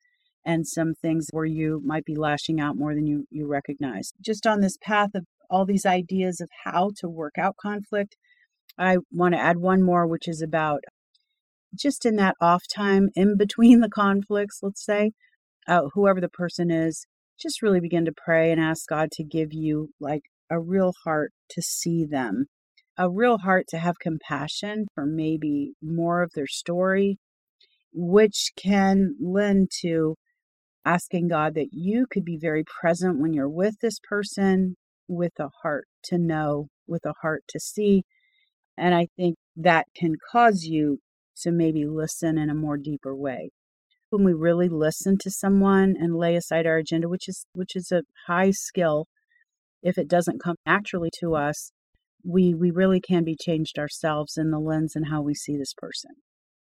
and 0.44 0.66
some 0.66 0.94
things 0.94 1.28
where 1.30 1.44
you 1.44 1.80
might 1.84 2.04
be 2.04 2.16
lashing 2.16 2.60
out 2.60 2.76
more 2.76 2.94
than 2.94 3.06
you 3.06 3.24
you 3.30 3.46
recognize. 3.46 4.12
Just 4.20 4.46
on 4.46 4.60
this 4.60 4.76
path 4.82 5.10
of 5.14 5.24
all 5.50 5.64
these 5.64 5.86
ideas 5.86 6.40
of 6.40 6.48
how 6.64 6.90
to 6.98 7.08
work 7.08 7.34
out 7.38 7.56
conflict, 7.60 8.16
I 8.78 8.98
want 9.10 9.34
to 9.34 9.40
add 9.40 9.58
one 9.58 9.82
more, 9.82 10.06
which 10.06 10.28
is 10.28 10.42
about 10.42 10.80
just 11.74 12.04
in 12.04 12.16
that 12.16 12.36
off 12.40 12.64
time 12.74 13.08
in 13.14 13.36
between 13.36 13.80
the 13.80 13.88
conflicts, 13.88 14.58
let's 14.62 14.84
say, 14.84 15.12
uh, 15.68 15.82
whoever 15.94 16.20
the 16.20 16.28
person 16.28 16.70
is, 16.70 17.06
just 17.40 17.62
really 17.62 17.80
begin 17.80 18.04
to 18.04 18.12
pray 18.12 18.50
and 18.52 18.60
ask 18.60 18.86
God 18.88 19.10
to 19.12 19.24
give 19.24 19.52
you 19.52 19.90
like 20.00 20.22
a 20.52 20.60
real 20.60 20.92
heart 21.04 21.32
to 21.48 21.62
see 21.62 22.04
them, 22.04 22.44
a 22.98 23.10
real 23.10 23.38
heart 23.38 23.64
to 23.68 23.78
have 23.78 23.98
compassion 23.98 24.84
for 24.94 25.06
maybe 25.06 25.72
more 25.82 26.22
of 26.22 26.30
their 26.34 26.46
story, 26.46 27.16
which 27.94 28.50
can 28.54 29.16
lend 29.18 29.70
to 29.80 30.14
asking 30.84 31.28
God 31.28 31.54
that 31.54 31.68
you 31.72 32.06
could 32.10 32.24
be 32.24 32.38
very 32.38 32.64
present 32.64 33.18
when 33.18 33.32
you're 33.32 33.48
with 33.48 33.76
this 33.80 33.98
person 34.06 34.76
with 35.08 35.32
a 35.38 35.48
heart 35.62 35.86
to 36.04 36.18
know, 36.18 36.68
with 36.86 37.06
a 37.06 37.14
heart 37.22 37.44
to 37.48 37.58
see. 37.58 38.02
And 38.76 38.94
I 38.94 39.08
think 39.16 39.36
that 39.56 39.86
can 39.96 40.16
cause 40.30 40.64
you 40.64 40.98
to 41.40 41.50
maybe 41.50 41.86
listen 41.86 42.36
in 42.36 42.50
a 42.50 42.54
more 42.54 42.76
deeper 42.76 43.16
way. 43.16 43.50
When 44.10 44.24
we 44.24 44.34
really 44.34 44.68
listen 44.68 45.16
to 45.20 45.30
someone 45.30 45.94
and 45.98 46.14
lay 46.14 46.36
aside 46.36 46.66
our 46.66 46.76
agenda, 46.76 47.08
which 47.08 47.26
is 47.28 47.46
which 47.54 47.74
is 47.74 47.90
a 47.90 48.02
high 48.26 48.50
skill, 48.50 49.06
if 49.82 49.98
it 49.98 50.08
doesn't 50.08 50.42
come 50.42 50.56
naturally 50.66 51.10
to 51.20 51.34
us, 51.34 51.72
we 52.24 52.54
we 52.54 52.70
really 52.70 53.00
can 53.00 53.24
be 53.24 53.36
changed 53.40 53.78
ourselves 53.78 54.36
in 54.36 54.50
the 54.50 54.60
lens 54.60 54.94
and 54.94 55.08
how 55.08 55.22
we 55.22 55.34
see 55.34 55.56
this 55.56 55.74
person. 55.76 56.12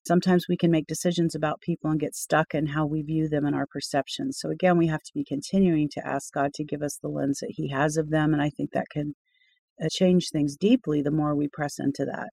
Sometimes 0.06 0.46
we 0.48 0.56
can 0.56 0.70
make 0.70 0.86
decisions 0.86 1.34
about 1.34 1.60
people 1.60 1.90
and 1.90 2.00
get 2.00 2.14
stuck 2.14 2.54
in 2.54 2.68
how 2.68 2.86
we 2.86 3.02
view 3.02 3.28
them 3.28 3.44
and 3.44 3.54
our 3.54 3.66
perceptions. 3.70 4.36
So 4.40 4.50
again, 4.50 4.76
we 4.76 4.88
have 4.88 5.02
to 5.02 5.12
be 5.14 5.24
continuing 5.24 5.88
to 5.92 6.04
ask 6.04 6.32
God 6.32 6.52
to 6.54 6.64
give 6.64 6.82
us 6.82 6.98
the 7.00 7.08
lens 7.08 7.38
that 7.40 7.52
He 7.56 7.68
has 7.68 7.96
of 7.96 8.10
them, 8.10 8.32
and 8.32 8.42
I 8.42 8.50
think 8.50 8.70
that 8.72 8.86
can 8.90 9.14
uh, 9.82 9.88
change 9.90 10.30
things 10.30 10.56
deeply 10.56 11.02
the 11.02 11.10
more 11.10 11.34
we 11.34 11.48
press 11.48 11.78
into 11.78 12.04
that. 12.06 12.30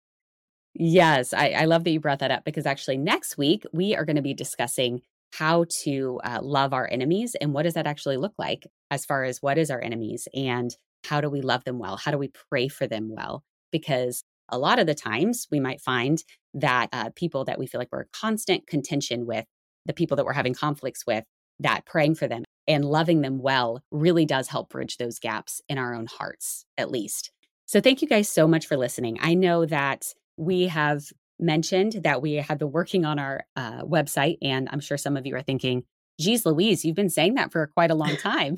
Yes, 0.74 1.34
I, 1.34 1.50
I 1.50 1.66
love 1.66 1.84
that 1.84 1.92
you 1.92 2.00
brought 2.00 2.20
that 2.20 2.32
up 2.32 2.46
because 2.46 2.66
actually 2.66 2.98
next 2.98 3.38
week 3.38 3.66
we 3.74 3.96
are 3.96 4.06
going 4.06 4.16
to 4.16 4.22
be 4.22 4.34
discussing 4.34 5.02
how 5.34 5.66
to 5.84 6.20
uh, 6.24 6.40
love 6.42 6.74
our 6.74 6.90
enemies 6.92 7.36
and 7.40 7.54
what 7.54 7.64
does 7.64 7.76
that 7.76 7.88
actually 7.88 8.18
look 8.18 8.34
like 8.38 8.68
as 8.92 9.06
far 9.06 9.24
as 9.24 9.42
what 9.42 9.58
is 9.58 9.70
our 9.70 9.82
enemies 9.82 10.28
and 10.34 10.76
how 11.06 11.22
do 11.22 11.30
we 11.30 11.42
love 11.42 11.64
them 11.64 11.80
well? 11.80 11.98
How 11.98 12.12
do 12.12 12.18
we 12.18 12.32
pray 12.50 12.68
for 12.68 12.88
them 12.88 13.14
well? 13.16 13.44
Because 13.72 14.24
a 14.50 14.58
lot 14.58 14.80
of 14.80 14.88
the 14.88 14.96
times 14.96 15.48
we 15.52 15.60
might 15.60 15.82
find 15.82 16.24
that 16.54 16.90
uh, 16.92 17.10
people 17.16 17.46
that 17.46 17.60
we 17.60 17.68
feel 17.68 17.80
like 17.80 17.90
we're 17.92 18.06
constant 18.14 18.68
contention 18.68 19.26
with, 19.26 19.46
the 19.86 19.94
people 19.94 20.18
that 20.18 20.26
we're 20.26 20.34
having 20.34 20.54
conflicts 20.54 21.06
with, 21.06 21.24
that 21.60 21.86
praying 21.86 22.16
for 22.16 22.28
them 22.28 22.44
and 22.68 22.86
loving 22.86 23.22
them 23.22 23.40
well 23.40 23.82
really 23.92 24.26
does 24.26 24.48
help 24.48 24.70
bridge 24.70 24.98
those 24.98 25.20
gaps 25.20 25.62
in 25.70 25.78
our 25.78 25.94
own 25.94 26.08
hearts, 26.08 26.66
at 26.78 26.92
least. 26.92 27.32
So, 27.66 27.80
thank 27.80 28.02
you 28.02 28.08
guys 28.08 28.28
so 28.28 28.48
much 28.48 28.66
for 28.66 28.78
listening. 28.78 29.20
I 29.22 29.36
know 29.36 29.66
that 29.66 30.14
we 30.38 30.68
have 30.68 31.04
mentioned 31.40 32.02
that 32.04 32.22
we 32.22 32.34
have 32.34 32.60
been 32.60 32.72
working 32.72 33.06
on 33.06 33.20
our 33.20 33.46
uh, 33.56 33.84
website, 33.84 34.38
and 34.42 34.68
I'm 34.72 34.80
sure 34.80 34.98
some 34.98 35.18
of 35.18 35.26
you 35.26 35.36
are 35.36 35.42
thinking, 35.42 35.84
geez, 36.20 36.46
Louise, 36.46 36.84
you've 36.84 36.96
been 36.96 37.10
saying 37.10 37.36
that 37.36 37.52
for 37.52 37.68
quite 37.68 37.92
a 37.92 37.96
long 37.96 38.16
time. 38.22 38.58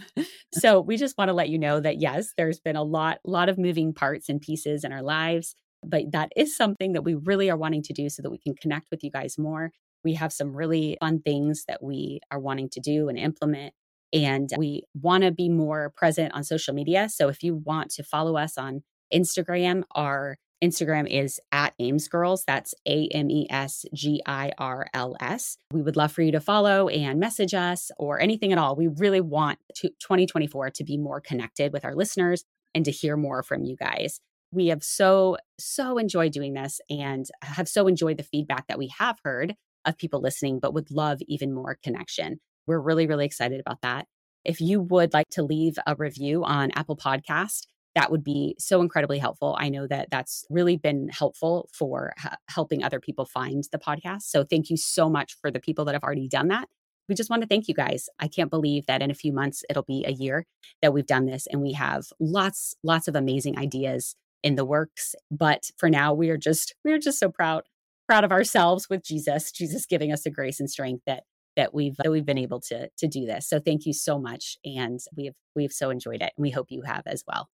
so 0.54 0.82
we 0.82 0.98
just 0.98 1.18
want 1.18 1.30
to 1.30 1.34
let 1.34 1.50
you 1.50 1.60
know 1.60 1.80
that 1.80 2.02
yes, 2.02 2.34
there's 2.38 2.60
been 2.60 2.76
a 2.76 2.84
lot, 2.84 3.20
lot 3.24 3.50
of 3.50 3.58
moving 3.58 3.94
parts 3.94 4.30
and 4.30 4.42
pieces 4.42 4.84
in 4.84 4.92
our 4.92 5.04
lives, 5.04 5.56
but 5.84 6.12
that 6.12 6.32
is 6.36 6.56
something 6.56 6.94
that 6.94 7.04
we 7.04 7.16
really 7.16 7.50
are 7.50 7.58
wanting 7.58 7.84
to 7.84 7.94
do 7.94 8.10
so 8.10 8.22
that 8.22 8.32
we 8.32 8.40
can 8.40 8.56
connect 8.56 8.88
with 8.92 9.04
you 9.04 9.12
guys 9.12 9.38
more. 9.38 9.72
We 10.04 10.16
have 10.16 10.34
some 10.34 10.56
really 10.56 10.98
fun 11.00 11.22
things 11.22 11.66
that 11.68 11.84
we 11.84 12.22
are 12.32 12.40
wanting 12.40 12.70
to 12.70 12.80
do 12.80 13.08
and 13.08 13.18
implement. 13.18 13.74
And 14.14 14.50
we 14.58 14.84
want 14.94 15.24
to 15.24 15.32
be 15.32 15.48
more 15.48 15.94
present 15.96 16.34
on 16.34 16.44
social 16.44 16.74
media. 16.74 17.08
So 17.08 17.30
if 17.30 17.44
you 17.44 17.56
want 17.56 17.92
to 17.92 18.04
follow 18.04 18.36
us 18.36 18.58
on 18.58 18.84
Instagram, 19.14 19.84
our 19.92 20.38
Instagram 20.64 21.10
is 21.10 21.40
at 21.52 21.74
Ames 21.80 22.08
Girls. 22.08 22.44
That's 22.46 22.74
A 22.88 23.08
M 23.08 23.30
E 23.30 23.48
S 23.50 23.86
G 23.94 24.22
I 24.26 24.52
R 24.58 24.88
L 24.94 25.16
S. 25.20 25.58
We 25.72 25.82
would 25.82 25.96
love 25.96 26.12
for 26.12 26.22
you 26.22 26.32
to 26.34 26.40
follow 26.40 26.88
and 26.88 27.20
message 27.20 27.54
us 27.54 27.92
or 27.98 28.20
anything 28.20 28.52
at 28.52 28.58
all. 28.58 28.76
We 28.76 28.88
really 28.88 29.22
want 29.22 29.60
to, 29.76 29.90
2024 30.00 30.70
to 30.72 30.84
be 30.84 30.98
more 30.98 31.20
connected 31.20 31.74
with 31.74 31.84
our 31.84 31.96
listeners 31.96 32.44
and 32.76 32.86
to 32.86 32.92
hear 32.92 33.18
more 33.18 33.44
from 33.44 33.64
you 33.64 33.76
guys. 33.76 34.20
We 34.54 34.68
have 34.68 34.84
so, 34.84 35.38
so 35.58 35.98
enjoyed 35.98 36.34
doing 36.34 36.54
this 36.54 36.80
and 36.90 37.26
have 37.42 37.68
so 37.68 37.88
enjoyed 37.88 38.18
the 38.18 38.24
feedback 38.24 38.68
that 38.68 38.78
we 38.78 38.92
have 39.00 39.18
heard 39.24 39.56
of 39.86 39.98
people 39.98 40.22
listening, 40.22 40.60
but 40.60 40.74
would 40.74 40.92
love 40.92 41.20
even 41.28 41.54
more 41.54 41.78
connection. 41.82 42.40
We're 42.68 42.80
really, 42.80 43.08
really 43.08 43.26
excited 43.26 43.60
about 43.60 43.82
that. 43.82 44.08
If 44.44 44.60
you 44.60 44.82
would 44.82 45.14
like 45.14 45.30
to 45.32 45.44
leave 45.44 45.76
a 45.88 45.96
review 45.96 46.44
on 46.44 46.72
Apple 46.72 46.98
Podcast, 46.98 47.68
that 47.96 48.12
would 48.12 48.24
be 48.24 48.56
so 48.58 48.82
incredibly 48.82 49.20
helpful. 49.20 49.56
I 49.60 49.70
know 49.70 49.88
that 49.88 50.10
that's 50.12 50.46
really 50.50 50.78
been 50.78 51.10
helpful 51.10 51.70
for 51.74 52.14
h- 52.24 52.34
helping 52.50 52.84
other 52.84 53.00
people 53.00 53.26
find 53.26 53.64
the 53.72 53.78
podcast. 53.78 54.24
So 54.24 54.44
thank 54.44 54.70
you 54.70 54.78
so 54.78 55.10
much 55.10 55.36
for 55.42 55.52
the 55.52 55.60
people 55.60 55.86
that 55.86 55.96
have 55.96 56.04
already 56.04 56.28
done 56.28 56.48
that. 56.50 56.70
We 57.10 57.16
just 57.16 57.30
want 57.30 57.42
to 57.42 57.48
thank 57.48 57.68
you 57.68 57.74
guys. 57.74 58.08
I 58.20 58.28
can't 58.28 58.50
believe 58.50 58.86
that 58.86 59.02
in 59.02 59.12
a 59.12 59.16
few 59.16 59.34
months 59.34 59.64
it'll 59.70 59.84
be 59.84 60.06
a 60.08 60.12
year 60.12 60.46
that 60.82 60.94
we've 60.94 61.06
done 61.06 61.26
this 61.26 61.48
and 61.52 61.62
we 61.62 61.74
have 61.74 62.06
lots 62.20 62.76
lots 62.84 63.08
of 63.08 63.16
amazing 63.16 63.58
ideas 63.58 64.16
in 64.44 64.56
the 64.56 64.66
works, 64.66 65.14
but 65.30 65.70
for 65.78 65.90
now 65.90 66.14
we 66.14 66.30
are 66.30 66.38
just 66.38 66.74
we 66.86 66.94
are 66.94 67.00
just 67.00 67.20
so 67.20 67.30
proud 67.30 67.64
proud 68.08 68.24
of 68.24 68.32
ourselves 68.32 68.90
with 68.90 69.04
Jesus, 69.04 69.52
Jesus 69.52 69.86
giving 69.86 70.12
us 70.12 70.24
the 70.24 70.30
grace 70.30 70.60
and 70.60 70.70
strength 70.70 71.04
that 71.06 71.24
that 71.58 71.74
we've 71.74 71.98
that 71.98 72.12
we've 72.12 72.26
been 72.26 72.38
able 72.38 72.62
to 72.62 72.88
to 72.98 73.08
do 73.08 73.26
this. 73.26 73.50
So 73.50 73.60
thank 73.60 73.86
you 73.86 73.94
so 73.94 74.18
much 74.18 74.58
and 74.64 75.00
we've 75.16 75.36
we've 75.56 75.74
so 75.74 75.90
enjoyed 75.90 76.22
it 76.22 76.32
and 76.38 76.44
we 76.44 76.52
hope 76.52 76.68
you 76.70 76.84
have 76.84 77.04
as 77.06 77.24
well. 77.28 77.50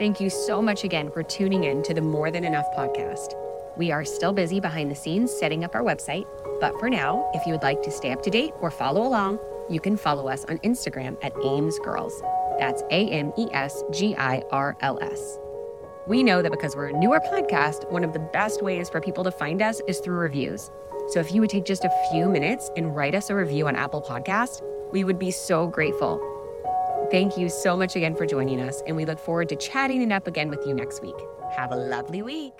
Thank 0.00 0.18
you 0.18 0.30
so 0.30 0.62
much 0.62 0.82
again 0.82 1.10
for 1.10 1.22
tuning 1.22 1.64
in 1.64 1.82
to 1.82 1.92
the 1.92 2.00
More 2.00 2.30
Than 2.30 2.42
Enough 2.42 2.64
podcast. 2.74 3.34
We 3.76 3.92
are 3.92 4.02
still 4.02 4.32
busy 4.32 4.58
behind 4.58 4.90
the 4.90 4.94
scenes 4.94 5.30
setting 5.30 5.62
up 5.62 5.74
our 5.74 5.82
website, 5.82 6.24
but 6.58 6.72
for 6.80 6.88
now, 6.88 7.30
if 7.34 7.44
you 7.44 7.52
would 7.52 7.62
like 7.62 7.82
to 7.82 7.90
stay 7.90 8.10
up 8.10 8.22
to 8.22 8.30
date 8.30 8.54
or 8.62 8.70
follow 8.70 9.06
along, 9.06 9.38
you 9.68 9.78
can 9.78 9.98
follow 9.98 10.26
us 10.26 10.46
on 10.46 10.56
Instagram 10.60 11.18
at 11.22 11.34
Ames 11.44 11.78
Girls. 11.80 12.18
That's 12.58 12.80
A 12.90 13.10
M 13.10 13.34
E 13.36 13.48
S 13.52 13.84
G 13.92 14.16
I 14.16 14.42
R 14.50 14.74
L 14.80 14.98
S. 15.02 15.38
We 16.06 16.22
know 16.22 16.40
that 16.40 16.50
because 16.50 16.74
we're 16.74 16.88
a 16.88 16.98
newer 16.98 17.20
podcast, 17.20 17.86
one 17.92 18.02
of 18.02 18.14
the 18.14 18.26
best 18.32 18.62
ways 18.62 18.88
for 18.88 19.02
people 19.02 19.24
to 19.24 19.30
find 19.30 19.60
us 19.60 19.82
is 19.86 20.00
through 20.00 20.16
reviews. 20.16 20.70
So 21.08 21.20
if 21.20 21.30
you 21.30 21.42
would 21.42 21.50
take 21.50 21.66
just 21.66 21.84
a 21.84 22.08
few 22.10 22.26
minutes 22.26 22.70
and 22.74 22.96
write 22.96 23.14
us 23.14 23.28
a 23.28 23.34
review 23.34 23.68
on 23.68 23.76
Apple 23.76 24.00
Podcast, 24.00 24.62
we 24.92 25.04
would 25.04 25.18
be 25.18 25.30
so 25.30 25.66
grateful. 25.66 26.29
Thank 27.10 27.36
you 27.36 27.48
so 27.48 27.76
much 27.76 27.96
again 27.96 28.14
for 28.14 28.24
joining 28.24 28.60
us, 28.60 28.82
and 28.86 28.96
we 28.96 29.04
look 29.04 29.18
forward 29.18 29.48
to 29.48 29.56
chatting 29.56 30.00
it 30.00 30.12
up 30.12 30.28
again 30.28 30.48
with 30.48 30.64
you 30.64 30.74
next 30.74 31.02
week. 31.02 31.16
Have 31.56 31.72
a 31.72 31.76
lovely 31.76 32.22
week. 32.22 32.52